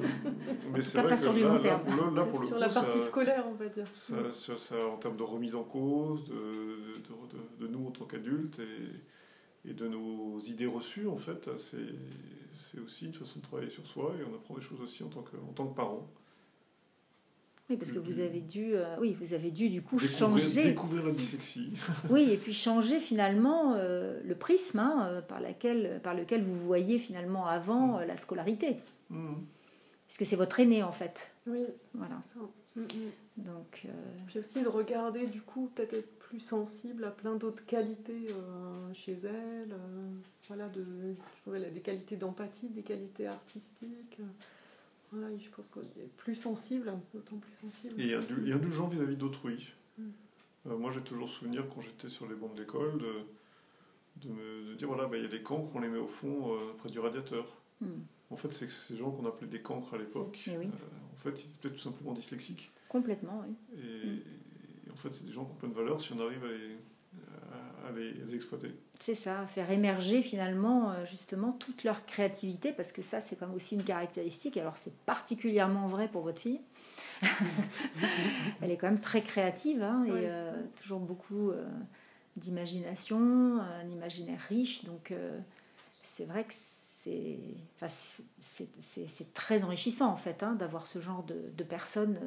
mais 0.71 0.81
c'est 0.81 1.01
vrai 1.01 1.15
que 1.15 1.23
là, 1.23 1.59
là, 1.59 1.77
pour 1.77 1.91
le, 1.95 2.15
là, 2.15 2.23
pour 2.23 2.39
le 2.39 2.47
sur 2.47 2.57
la 2.57 2.69
partie 2.69 2.99
scolaire, 3.01 3.45
on 3.47 3.53
va 3.53 3.67
dire. 3.67 3.87
Ça, 3.93 4.57
ça, 4.57 4.75
en 4.87 4.97
termes 4.97 5.17
de 5.17 5.23
remise 5.23 5.55
en 5.55 5.63
cause, 5.63 6.25
de, 6.25 6.35
de, 6.35 7.65
de, 7.65 7.67
nous 7.67 7.87
en 7.87 7.91
tant 7.91 8.05
qu'adultes 8.05 8.59
et, 8.59 9.69
et, 9.69 9.73
de 9.73 9.87
nos 9.87 10.39
idées 10.39 10.67
reçues, 10.67 11.07
en 11.07 11.17
fait, 11.17 11.49
c'est 11.57 12.79
aussi 12.79 13.05
une 13.05 13.13
façon 13.13 13.39
de 13.39 13.43
travailler 13.45 13.71
sur 13.71 13.85
soi 13.85 14.13
et 14.19 14.23
on 14.23 14.35
apprend 14.35 14.55
des 14.55 14.61
choses 14.61 14.81
aussi 14.81 15.03
en 15.03 15.09
tant 15.09 15.21
que, 15.21 15.35
en 15.37 15.53
tant 15.53 15.67
que 15.67 15.75
parent. 15.75 16.07
Oui, 17.69 17.77
parce 17.77 17.91
que 17.91 17.97
vous 17.97 18.19
avez 18.19 18.41
dû, 18.41 18.75
euh, 18.75 18.95
oui, 18.99 19.17
vous 19.19 19.33
avez 19.33 19.49
dû 19.49 19.69
du 19.69 19.81
coup 19.81 19.97
changer. 19.97 20.65
Découvrir 20.65 21.03
la 21.03 21.11
dyslexie. 21.11 21.71
oui, 22.11 22.29
et 22.31 22.37
puis 22.37 22.53
changer 22.53 22.99
finalement 22.99 23.73
euh, 23.75 24.21
le 24.23 24.35
prisme 24.35 24.77
hein, 24.77 25.07
euh, 25.09 25.21
par, 25.21 25.39
laquelle, 25.39 25.99
par 26.03 26.13
lequel 26.13 26.43
vous 26.43 26.55
voyez 26.55 26.99
finalement 26.99 27.47
avant 27.47 27.97
mm. 27.97 28.03
la 28.05 28.17
scolarité. 28.17 28.77
Mm. 29.09 29.33
Parce 30.07 30.17
que 30.17 30.25
c'est 30.25 30.35
votre 30.35 30.59
aîné 30.59 30.83
en 30.83 30.91
fait. 30.91 31.31
Oui, 31.47 31.65
voilà. 31.95 32.21
Ça. 32.21 32.39
Mm, 32.75 32.83
Donc. 33.37 33.87
Puis 34.27 34.39
aussi 34.39 34.61
de 34.61 34.67
regarder 34.67 35.25
du 35.25 35.41
coup 35.41 35.71
peut-être 35.73 35.95
être 35.95 36.19
plus 36.19 36.41
sensible 36.41 37.03
à 37.03 37.09
plein 37.09 37.33
d'autres 37.33 37.65
qualités 37.65 38.27
chez 38.93 39.17
elle. 39.23 39.75
voilà, 40.47 40.69
de, 40.69 40.83
je 40.83 41.41
trouvais 41.41 41.71
des 41.71 41.81
qualités 41.81 42.15
d'empathie, 42.15 42.69
des 42.69 42.83
qualités 42.83 43.25
artistiques 43.25 44.19
je 45.37 45.49
pense 45.49 45.67
qu'on 45.67 45.81
est 45.81 46.09
plus 46.17 46.35
sensible, 46.35 46.91
autant 47.13 47.37
plus 47.37 47.53
sensible. 47.53 47.99
Et 47.99 48.13
indulgent 48.13 48.87
vis-à-vis 48.87 49.17
d'autrui. 49.17 49.73
Mm. 49.97 50.03
Euh, 50.67 50.77
moi, 50.77 50.91
j'ai 50.91 51.01
toujours 51.01 51.29
souvenir, 51.29 51.67
quand 51.69 51.81
j'étais 51.81 52.09
sur 52.09 52.27
les 52.27 52.35
bancs 52.35 52.55
d'école, 52.55 52.97
de, 52.97 54.27
de, 54.27 54.29
me, 54.29 54.75
dire 54.75 54.87
voilà, 54.87 55.07
bah, 55.07 55.17
il 55.17 55.23
y 55.23 55.25
a 55.25 55.29
des 55.29 55.41
cancres, 55.41 55.71
on 55.75 55.79
les 55.79 55.89
met 55.89 55.99
au 55.99 56.07
fond 56.07 56.53
euh, 56.53 56.73
près 56.77 56.89
du 56.89 56.99
radiateur. 56.99 57.45
Mm. 57.81 57.87
En 58.31 58.35
fait, 58.35 58.51
c'est 58.51 58.69
ces 58.69 58.97
gens 58.97 59.11
qu'on 59.11 59.25
appelait 59.25 59.47
des 59.47 59.61
cancres 59.61 59.93
à 59.93 59.97
l'époque. 59.97 60.43
Euh, 60.47 60.63
en 60.63 61.17
fait, 61.17 61.43
ils 61.43 61.53
étaient 61.55 61.69
tout 61.69 61.81
simplement 61.81 62.13
dyslexiques. 62.13 62.71
Complètement, 62.89 63.43
oui. 63.45 63.55
Et, 63.77 64.07
mm. 64.07 64.19
et 64.87 64.91
en 64.91 64.95
fait, 64.95 65.13
c'est 65.13 65.25
des 65.25 65.31
gens 65.31 65.45
qui 65.45 65.51
ont 65.51 65.55
plein 65.55 65.69
de 65.69 65.75
valeur 65.75 66.01
si 66.01 66.13
on 66.13 66.19
arrive 66.19 66.43
à 66.43 66.49
les, 66.49 66.77
à 67.85 67.91
les, 67.91 68.35
exploiter. 68.35 68.71
C'est 68.99 69.15
ça, 69.15 69.45
faire 69.47 69.69
émerger 69.71 70.21
finalement 70.21 70.91
euh, 70.91 71.05
justement 71.05 71.51
toute 71.51 71.83
leur 71.83 72.05
créativité, 72.05 72.71
parce 72.71 72.91
que 72.91 73.01
ça 73.01 73.21
c'est 73.21 73.35
comme 73.35 73.53
aussi 73.53 73.75
une 73.75 73.83
caractéristique, 73.83 74.57
alors 74.57 74.77
c'est 74.77 74.93
particulièrement 75.05 75.87
vrai 75.87 76.07
pour 76.07 76.23
votre 76.23 76.39
fille. 76.39 76.61
Elle 78.61 78.71
est 78.71 78.77
quand 78.77 78.87
même 78.87 78.99
très 78.99 79.21
créative 79.21 79.83
hein, 79.83 80.03
et 80.05 80.11
euh, 80.11 80.51
toujours 80.81 80.99
beaucoup 80.99 81.51
euh, 81.51 81.65
d'imagination, 82.35 83.59
un 83.59 83.89
imaginaire 83.89 84.41
riche, 84.49 84.83
donc 84.85 85.13
c'est 86.01 86.25
vrai 86.25 86.43
que 86.43 86.53
c'est 86.53 87.37
enfin, 87.79 87.93
très 89.33 89.63
enrichissant 89.63 90.11
en 90.11 90.17
fait 90.17 90.43
hein, 90.43 90.55
d'avoir 90.55 90.87
ce 90.87 90.99
genre 90.99 91.23
de, 91.23 91.35
de 91.55 91.63
personnes 91.63 92.17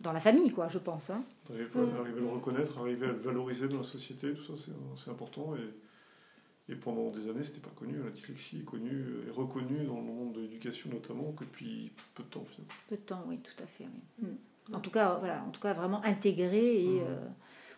dans 0.00 0.12
la 0.12 0.20
famille, 0.20 0.50
quoi, 0.50 0.68
je 0.68 0.78
pense. 0.78 1.10
Hein. 1.10 1.22
Arriver, 1.48 1.66
à 1.74 2.20
le 2.20 2.28
reconnaître, 2.28 2.78
arriver 2.78 3.06
à 3.06 3.12
le 3.12 3.18
valoriser 3.18 3.68
dans 3.68 3.78
la 3.78 3.82
société, 3.82 4.32
tout 4.34 4.54
ça, 4.56 4.70
c'est 4.96 5.10
important. 5.10 5.54
Et, 5.56 6.72
et, 6.72 6.76
pendant 6.76 7.10
des 7.10 7.28
années, 7.28 7.44
c'était 7.44 7.60
pas 7.60 7.74
connu. 7.74 8.02
La 8.02 8.10
dyslexie 8.10 8.60
est 8.60 8.64
connue 8.64 9.04
et 9.26 9.30
reconnue 9.30 9.84
dans 9.86 9.96
le 9.96 10.02
monde 10.02 10.32
de 10.34 10.40
l'éducation 10.40 10.90
notamment 10.90 11.32
que 11.32 11.44
depuis 11.44 11.92
peu 12.14 12.22
de 12.22 12.28
temps. 12.28 12.44
Finalement. 12.44 12.74
Peu 12.88 12.96
de 12.96 13.02
temps, 13.02 13.24
oui, 13.26 13.38
tout 13.38 13.62
à 13.62 13.66
fait. 13.66 13.84
Oui. 14.20 14.28
Hmm. 14.28 14.74
En 14.74 14.80
tout 14.80 14.90
cas, 14.90 15.16
voilà, 15.18 15.42
en 15.44 15.50
tout 15.50 15.60
cas, 15.60 15.72
vraiment 15.74 16.02
intégré 16.04 16.82
et 16.82 17.00
hmm. 17.00 17.04
euh, 17.06 17.28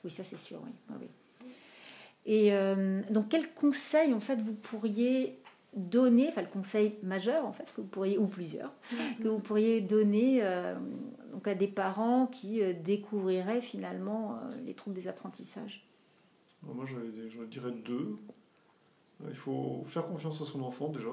oui, 0.04 0.10
ça 0.10 0.24
c'est 0.24 0.38
sûr, 0.38 0.60
oui. 0.64 0.96
oui. 1.00 1.06
Et 2.26 2.52
euh, 2.52 3.02
donc, 3.10 3.30
quel 3.30 3.52
conseil 3.54 4.12
en 4.12 4.20
fait 4.20 4.40
vous 4.42 4.54
pourriez 4.54 5.38
donner, 5.78 6.28
enfin 6.28 6.42
le 6.42 6.48
conseil 6.48 6.96
majeur 7.02 7.44
en 7.46 7.52
fait, 7.52 7.72
que 7.74 7.80
vous 7.80 7.86
pourriez, 7.86 8.18
ou 8.18 8.26
plusieurs, 8.26 8.72
que 9.22 9.28
vous 9.28 9.38
pourriez 9.38 9.80
donner 9.80 10.42
donc 11.32 11.46
à 11.48 11.54
des 11.54 11.68
parents 11.68 12.26
qui 12.26 12.62
découvriraient 12.74 13.60
finalement 13.60 14.40
les 14.64 14.74
troubles 14.74 14.96
des 14.96 15.08
apprentissages 15.08 15.86
Moi, 16.62 16.84
je 16.86 17.44
dirais 17.44 17.72
deux. 17.72 18.16
Il 19.26 19.34
faut 19.34 19.84
faire 19.86 20.04
confiance 20.04 20.40
à 20.40 20.44
son 20.44 20.62
enfant 20.62 20.88
déjà. 20.88 21.10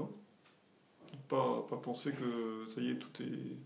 Pas, 1.28 1.65
pas 1.69 1.78
penser 1.78 2.12
que 2.12 2.67
ça 2.69 2.82
y 2.82 2.91
est, 2.91 2.95
tout 2.95 3.21
est. 3.21 3.58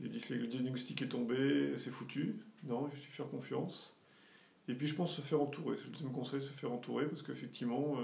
Le 0.00 0.46
diagnostic 0.46 1.02
est 1.02 1.08
tombé, 1.08 1.76
c'est 1.76 1.90
foutu. 1.90 2.40
Non, 2.64 2.88
il 2.90 2.98
faut 2.98 3.12
faire 3.12 3.28
confiance. 3.28 3.96
Et 4.68 4.74
puis 4.74 4.86
je 4.86 4.94
pense 4.94 5.14
se 5.14 5.20
faire 5.20 5.40
entourer. 5.40 5.76
C'est 5.76 5.86
le 5.86 5.90
deuxième 5.90 6.12
conseil, 6.12 6.40
se 6.40 6.52
faire 6.52 6.72
entourer, 6.72 7.06
parce 7.06 7.22
qu'effectivement, 7.22 7.96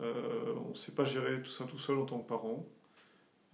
euh, 0.00 0.04
euh, 0.04 0.54
on 0.66 0.70
ne 0.70 0.74
sait 0.74 0.92
pas 0.92 1.04
gérer 1.04 1.40
tout 1.42 1.50
ça 1.50 1.64
tout 1.64 1.78
seul 1.78 1.98
en 1.98 2.04
tant 2.04 2.18
que 2.18 2.28
parent. 2.28 2.64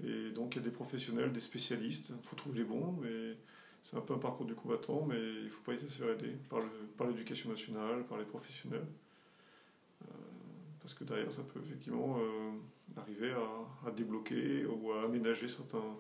Et 0.04 0.30
donc 0.30 0.54
il 0.54 0.58
y 0.58 0.60
a 0.60 0.64
des 0.64 0.74
professionnels, 0.74 1.32
des 1.32 1.40
spécialistes. 1.40 2.12
Il 2.16 2.22
faut 2.28 2.36
trouver 2.36 2.58
les 2.58 2.64
bons, 2.64 2.96
mais 3.00 3.36
c'est 3.84 3.96
un 3.96 4.00
peu 4.00 4.14
un 4.14 4.18
parcours 4.18 4.46
du 4.46 4.54
combattant, 4.54 5.04
mais 5.06 5.18
il 5.18 5.44
ne 5.44 5.48
faut 5.50 5.62
pas 5.62 5.72
essayer 5.72 5.88
de 5.88 5.92
se 5.92 5.98
faire 5.98 6.10
aider 6.10 6.36
par 6.48 7.06
l'éducation 7.06 7.48
par 7.48 7.56
nationale, 7.56 8.04
par 8.04 8.18
les 8.18 8.24
professionnels. 8.24 8.86
Euh, 10.02 10.06
parce 10.80 10.94
que 10.94 11.04
derrière, 11.04 11.30
ça 11.30 11.42
peut 11.42 11.60
effectivement 11.64 12.18
arriver 12.96 13.32
à, 13.32 13.88
à, 13.88 13.90
débloquer 13.92 14.66
ou 14.66 14.92
à 14.92 15.04
aménager 15.04 15.48
certains, 15.48 15.96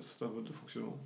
certains 0.00 0.28
modes 0.28 0.44
de 0.44 0.52
fonctionnement. 0.52 0.98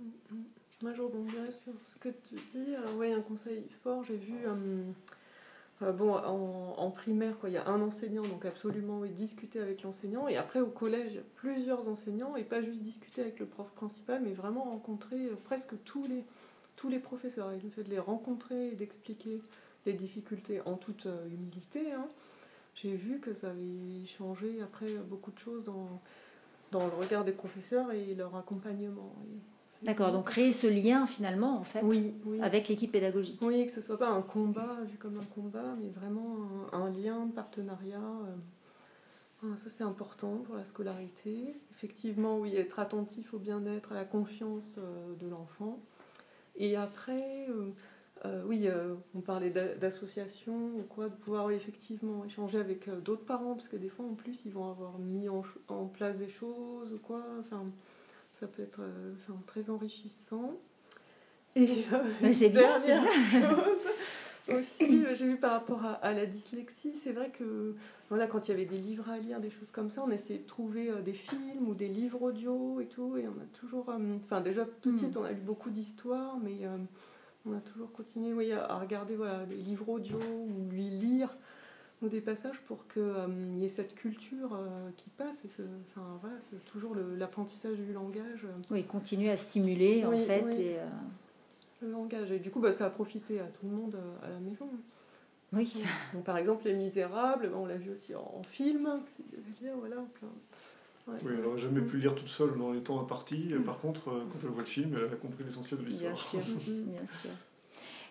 Mm-hmm. 0.00 0.42
Moi, 0.82 0.92
je 0.94 1.02
rebondirais 1.02 1.52
sur 1.52 1.72
ce 1.92 1.98
que 1.98 2.08
tu 2.08 2.34
dis. 2.34 2.74
Euh, 2.74 2.96
oui, 2.96 3.12
un 3.12 3.20
conseil 3.20 3.64
fort, 3.84 4.02
j'ai 4.02 4.16
vu. 4.16 4.34
Euh, 5.82 5.88
euh, 5.88 5.92
bon, 5.92 6.14
en, 6.14 6.90
primaire, 6.90 7.38
quoi, 7.38 7.48
il 7.48 7.54
y 7.54 7.58
a 7.58 7.66
un 7.66 7.80
enseignant, 7.80 8.22
donc 8.22 8.44
absolument 8.44 9.00
oui, 9.00 9.10
discuter 9.10 9.60
avec 9.60 9.82
l'enseignant. 9.82 10.28
Et 10.28 10.36
après, 10.36 10.60
au 10.60 10.66
collège, 10.66 11.20
plusieurs 11.36 11.88
enseignants, 11.88 12.36
et 12.36 12.44
pas 12.44 12.62
juste 12.62 12.80
discuter 12.80 13.22
avec 13.22 13.38
le 13.38 13.46
prof 13.46 13.70
principal, 13.72 14.22
mais 14.22 14.32
vraiment 14.32 14.64
rencontrer 14.64 15.28
presque 15.44 15.74
tous 15.84 16.06
les, 16.06 16.24
tous 16.76 16.88
les 16.88 16.98
professeurs. 16.98 17.52
Et 17.52 17.60
le 17.60 17.70
fait 17.70 17.84
de 17.84 17.90
les 17.90 17.98
rencontrer 17.98 18.68
et 18.68 18.76
d'expliquer 18.76 19.40
les 19.86 19.94
difficultés 19.94 20.60
en 20.64 20.74
toute 20.74 21.06
humilité, 21.30 21.92
hein, 21.92 22.06
j'ai 22.74 22.94
vu 22.94 23.20
que 23.20 23.34
ça 23.34 23.50
avait 23.50 24.06
changé 24.06 24.60
après 24.62 24.94
beaucoup 25.08 25.32
de 25.32 25.38
choses 25.38 25.64
dans, 25.64 26.00
dans 26.70 26.86
le 26.86 26.92
regard 26.92 27.24
des 27.24 27.32
professeurs 27.32 27.90
et 27.92 28.14
leur 28.14 28.36
accompagnement. 28.36 29.14
D'accord, 29.82 30.12
donc 30.12 30.26
créer 30.26 30.52
ce 30.52 30.66
lien 30.66 31.06
finalement 31.06 31.58
en 31.58 31.64
fait 31.64 31.80
oui, 31.82 32.14
avec 32.40 32.68
l'équipe 32.68 32.92
pédagogique. 32.92 33.38
Oui, 33.42 33.66
que 33.66 33.72
ce 33.72 33.80
soit 33.80 33.98
pas 33.98 34.08
un 34.08 34.22
combat 34.22 34.78
vu 34.86 34.96
comme 34.96 35.18
un 35.18 35.24
combat, 35.34 35.76
mais 35.80 35.88
vraiment 35.88 36.36
un, 36.72 36.90
lien 36.90 37.26
de 37.26 37.32
partenariat. 37.32 38.00
Euh, 39.44 39.56
ça 39.56 39.70
c'est 39.76 39.82
important 39.82 40.36
pour 40.46 40.54
la 40.54 40.64
scolarité. 40.64 41.56
Effectivement, 41.72 42.38
oui, 42.38 42.54
être 42.54 42.78
attentif 42.78 43.34
au 43.34 43.38
bien-être, 43.38 43.90
à 43.90 43.96
la 43.96 44.04
confiance 44.04 44.76
euh, 44.78 45.14
de 45.18 45.26
l'enfant. 45.26 45.80
Et 46.54 46.76
après, 46.76 47.48
euh, 48.24 48.42
oui, 48.46 48.68
on 49.16 49.20
parlait 49.20 49.50
d'association 49.50 50.54
ou 50.78 50.82
quoi, 50.88 51.08
de 51.08 51.14
pouvoir 51.14 51.50
effectivement 51.50 52.24
échanger 52.24 52.60
avec 52.60 52.88
d'autres 53.02 53.24
parents, 53.24 53.54
parce 53.54 53.68
que 53.68 53.76
des 53.76 53.88
fois 53.88 54.04
en 54.04 54.14
plus 54.14 54.38
ils 54.44 54.52
vont 54.52 54.70
avoir 54.70 54.98
mis 54.98 55.28
en, 55.28 55.42
en 55.68 55.86
place 55.86 56.16
des 56.18 56.28
choses 56.28 56.92
ou 56.92 56.98
quoi. 56.98 57.24
Enfin, 57.40 57.64
ça 58.42 58.48
peut 58.48 58.62
être 58.62 58.80
euh, 58.80 59.12
enfin, 59.20 59.40
très 59.46 59.70
enrichissant. 59.70 60.58
Et 61.54 61.84
euh, 61.92 62.32
c'est 62.32 62.48
bien, 62.48 62.76
dernière 62.78 63.12
chose 63.30 64.58
aussi, 64.58 65.04
euh, 65.04 65.14
j'ai 65.14 65.26
vu 65.26 65.36
par 65.36 65.52
rapport 65.52 65.82
à, 65.84 66.12
la 66.12 66.26
dyslexie, 66.26 66.94
c'est 67.04 67.12
vrai 67.12 67.30
que 67.30 67.76
voilà, 68.08 68.26
quand 68.26 68.48
il 68.48 68.50
y 68.50 68.54
avait 68.54 68.64
des 68.64 68.78
livres 68.78 69.08
à 69.08 69.18
lire, 69.18 69.38
des 69.38 69.50
choses 69.50 69.70
comme 69.70 69.88
ça, 69.90 70.02
on 70.04 70.10
essayait 70.10 70.40
de 70.40 70.46
trouver 70.46 70.90
des 71.04 71.12
films 71.12 71.68
ou 71.68 71.74
des 71.74 71.86
livres 71.86 72.20
audio 72.20 72.80
et 72.80 72.86
tout, 72.86 73.16
et 73.16 73.28
on 73.28 73.40
a 73.40 73.46
toujours, 73.60 73.94
enfin 74.24 74.40
déjà 74.40 74.64
petite, 74.64 75.14
hmm. 75.14 75.20
on 75.20 75.24
a 75.24 75.30
lu 75.30 75.40
beaucoup 75.40 75.70
d'histoires, 75.70 76.36
mais 76.42 76.66
on 77.46 77.52
a 77.52 77.60
toujours 77.60 77.92
continué 77.92 78.32
oui, 78.32 78.52
à, 78.52 78.74
regarder 78.78 79.14
voilà, 79.14 79.44
les 79.48 79.56
livres 79.56 79.88
audio 79.88 80.18
ou 80.18 80.68
lui 80.72 80.90
lire 80.90 81.28
des 82.08 82.20
passages 82.20 82.60
pour 82.62 82.86
qu'il 82.88 83.02
euh, 83.02 83.26
y 83.56 83.64
ait 83.64 83.68
cette 83.68 83.94
culture 83.94 84.54
euh, 84.54 84.90
qui 84.96 85.10
passe. 85.10 85.36
Et 85.44 85.48
enfin, 85.90 86.06
voilà, 86.20 86.36
c'est 86.50 86.64
toujours 86.66 86.94
l'apprentissage 86.94 87.76
du 87.78 87.92
langage. 87.92 88.44
Euh. 88.44 88.62
Oui, 88.70 88.84
continuer 88.84 89.30
à 89.30 89.36
stimuler 89.36 90.04
en 90.04 90.12
fait. 90.12 90.54
Et, 90.58 90.76
Le 91.82 91.90
langage. 91.90 92.30
Et 92.30 92.38
du 92.38 92.50
coup, 92.50 92.60
bah, 92.60 92.72
ça 92.72 92.86
a 92.86 92.90
profité 92.90 93.40
à 93.40 93.44
tout 93.44 93.66
le 93.66 93.76
monde 93.76 93.96
à 94.22 94.28
la 94.28 94.38
maison. 94.38 94.68
Oui. 95.52 95.82
Donc, 96.14 96.24
par 96.24 96.38
exemple, 96.38 96.64
Les 96.64 96.74
Misérables, 96.74 97.50
on 97.54 97.66
l'a 97.66 97.76
vu 97.76 97.90
aussi 97.90 98.14
en, 98.14 98.42
film. 98.42 98.88
Voilà, 99.60 99.96
oui, 101.08 101.32
elle 101.36 101.42
n'aurait 101.42 101.58
jamais 101.58 101.80
pu 101.80 101.98
lire 101.98 102.14
toute 102.14 102.28
seule 102.28 102.56
dans 102.56 102.70
les 102.70 102.80
temps 102.80 103.00
impartis. 103.00 103.52
Par 103.66 103.80
contre, 103.80 104.04
quand 104.04 104.38
elle 104.42 104.50
voit 104.50 104.62
le 104.62 104.68
film, 104.68 104.96
elle 104.96 105.12
a 105.12 105.16
compris 105.16 105.42
l'essentiel 105.42 105.80
de 105.80 105.84
l'histoire. 105.84 106.12
Bien 106.12 106.22
sûr, 106.22 106.40
bien 106.68 107.06
sûr. 107.06 107.30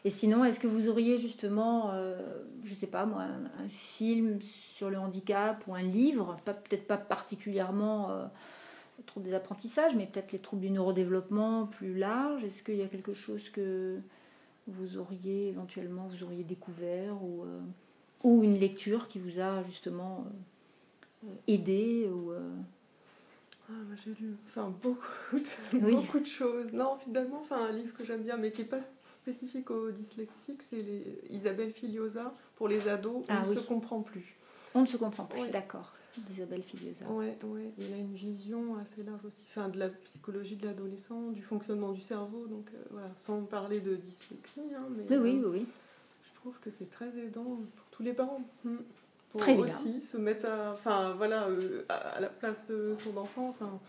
Et 0.03 0.09
sinon, 0.09 0.43
est-ce 0.43 0.59
que 0.59 0.67
vous 0.67 0.89
auriez 0.89 1.17
justement, 1.19 1.91
euh, 1.91 2.19
je 2.63 2.71
ne 2.71 2.75
sais 2.75 2.87
pas 2.87 3.05
moi, 3.05 3.23
un, 3.23 3.69
film 3.69 4.41
sur 4.41 4.89
le 4.89 4.97
handicap 4.97 5.63
ou 5.67 5.75
un 5.75 5.83
livre, 5.83 6.37
peut-être 6.43 6.87
pas 6.87 6.97
particulièrement 6.97 8.09
euh, 8.09 8.25
troubles 9.05 9.27
des 9.27 9.35
apprentissages, 9.35 9.95
mais 9.95 10.07
peut-être 10.07 10.31
les 10.31 10.39
troubles 10.39 10.63
du 10.63 10.71
neurodéveloppement 10.71 11.67
plus 11.67 11.95
large 11.95 12.43
Est-ce 12.43 12.63
qu'il 12.63 12.77
y 12.77 12.81
a 12.81 12.87
quelque 12.87 13.13
chose 13.13 13.49
que 13.49 13.99
vous 14.67 14.97
auriez 14.97 15.49
éventuellement 15.49 16.07
vous 16.07 16.23
auriez 16.23 16.43
découvert 16.43 17.21
ou, 17.23 17.43
euh, 17.43 17.59
ou 18.23 18.43
une 18.43 18.57
lecture 18.57 19.07
qui 19.07 19.19
vous 19.19 19.39
a 19.39 19.61
justement 19.63 20.25
aidé 21.47 22.09
ou, 22.11 22.31
ah, 23.69 23.95
j'ai 24.03 24.11
lu 24.19 24.35
enfin, 24.47 24.73
beaucoup, 24.81 25.37
de, 25.37 25.79
beaucoup 25.79 26.19
de 26.19 26.25
choses. 26.25 26.73
Non, 26.73 26.97
finalement, 26.97 27.41
enfin, 27.41 27.67
un 27.67 27.71
livre 27.71 27.95
que 27.95 28.03
j'aime 28.03 28.23
bien, 28.23 28.37
mais 28.37 28.51
qui 28.51 28.63
n'est 28.63 28.67
pas 28.67 28.81
spécifique 29.21 29.69
aux 29.69 29.91
dyslexiques, 29.91 30.61
c'est 30.69 30.83
Isabelle 31.29 31.71
Filiosa 31.71 32.33
pour 32.55 32.67
les 32.67 32.87
ados. 32.87 33.23
Ah 33.29 33.43
on 33.45 33.51
ne 33.51 33.55
se 33.55 33.67
comprend 33.67 34.01
plus. 34.01 34.35
On 34.73 34.81
ne 34.81 34.87
se 34.87 34.97
comprend 34.97 35.25
plus, 35.25 35.47
d'accord. 35.49 35.93
Isabelle 36.29 36.63
Filiosa. 36.63 37.05
Oui, 37.09 37.27
ouais. 37.43 37.71
il 37.77 37.93
a 37.93 37.97
une 37.97 38.13
vision 38.13 38.77
assez 38.77 39.03
large 39.03 39.23
aussi, 39.25 39.45
enfin, 39.49 39.69
de 39.69 39.79
la 39.79 39.89
psychologie 39.89 40.55
de 40.55 40.65
l'adolescent, 40.65 41.29
du 41.31 41.41
fonctionnement 41.41 41.91
du 41.91 42.01
cerveau, 42.01 42.47
donc 42.47 42.65
euh, 42.73 42.83
voilà, 42.91 43.09
sans 43.15 43.43
parler 43.43 43.79
de 43.79 43.95
dyslexie. 43.95 44.59
Hein, 44.75 44.87
mais, 44.89 45.17
oui, 45.17 45.39
oui, 45.39 45.45
oui, 45.45 45.67
Je 46.23 46.39
trouve 46.41 46.59
que 46.59 46.69
c'est 46.69 46.89
très 46.89 47.17
aidant 47.17 47.61
pour 47.75 47.85
tous 47.91 48.03
les 48.03 48.13
parents. 48.13 48.41
Hmm. 48.65 48.77
Pour 49.31 49.39
très 49.39 49.55
aussi 49.55 50.01
se 50.11 50.17
mettre 50.17 50.45
à, 50.47 50.73
enfin, 50.73 51.13
voilà, 51.13 51.47
euh, 51.47 51.85
à, 51.87 52.19
la 52.19 52.27
place 52.27 52.57
de 52.67 52.97
son 53.01 53.15
enfant, 53.15 53.47
enfin, 53.49 53.79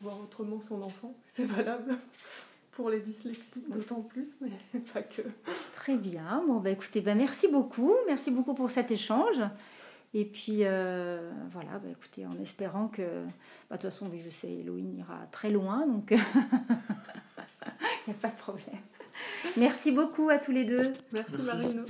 voir 0.00 0.20
autrement 0.20 0.60
son 0.68 0.80
enfant, 0.82 1.12
c'est 1.34 1.46
valable 1.46 1.96
pour 2.74 2.90
les 2.90 3.00
dyslexiques 3.00 3.68
d'autant 3.68 4.00
plus, 4.02 4.28
mais 4.40 4.50
pas 4.92 5.02
que. 5.02 5.22
Très 5.74 5.96
bien. 5.96 6.42
Bon, 6.46 6.60
bah, 6.60 6.70
écoutez, 6.70 7.00
bah, 7.00 7.14
merci 7.14 7.48
beaucoup. 7.48 7.92
Merci 8.06 8.30
beaucoup 8.30 8.54
pour 8.54 8.70
cet 8.70 8.90
échange. 8.90 9.40
Et 10.12 10.24
puis, 10.24 10.60
euh, 10.62 11.30
voilà, 11.50 11.78
bah, 11.78 11.88
écoutez, 11.90 12.26
en 12.26 12.38
espérant 12.40 12.88
que. 12.88 13.02
Bah, 13.70 13.76
de 13.76 13.82
toute 13.82 13.90
façon, 13.90 14.10
je 14.14 14.30
sais, 14.30 14.52
Elohim 14.52 14.92
ira 14.98 15.26
très 15.30 15.50
loin, 15.50 15.86
donc 15.86 16.10
il 16.10 16.16
n'y 18.08 18.14
a 18.14 18.18
pas 18.20 18.28
de 18.28 18.36
problème. 18.36 18.80
Merci 19.56 19.92
beaucoup 19.92 20.28
à 20.28 20.38
tous 20.38 20.52
les 20.52 20.64
deux. 20.64 20.92
Merci, 21.12 21.32
merci. 21.32 21.46
Marino. 21.46 21.84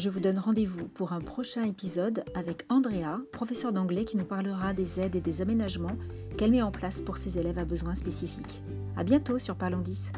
Je 0.00 0.08
vous 0.08 0.20
donne 0.20 0.38
rendez-vous 0.38 0.88
pour 0.88 1.12
un 1.12 1.20
prochain 1.20 1.62
épisode 1.62 2.24
avec 2.34 2.64
Andrea, 2.70 3.20
professeure 3.32 3.70
d'anglais 3.70 4.06
qui 4.06 4.16
nous 4.16 4.24
parlera 4.24 4.72
des 4.72 4.98
aides 4.98 5.14
et 5.14 5.20
des 5.20 5.42
aménagements 5.42 5.94
qu'elle 6.38 6.52
met 6.52 6.62
en 6.62 6.70
place 6.70 7.02
pour 7.02 7.18
ses 7.18 7.38
élèves 7.38 7.58
à 7.58 7.66
besoins 7.66 7.94
spécifiques. 7.94 8.62
À 8.96 9.04
bientôt 9.04 9.38
sur 9.38 9.56
Parlons 9.56 9.82
10. 9.82 10.10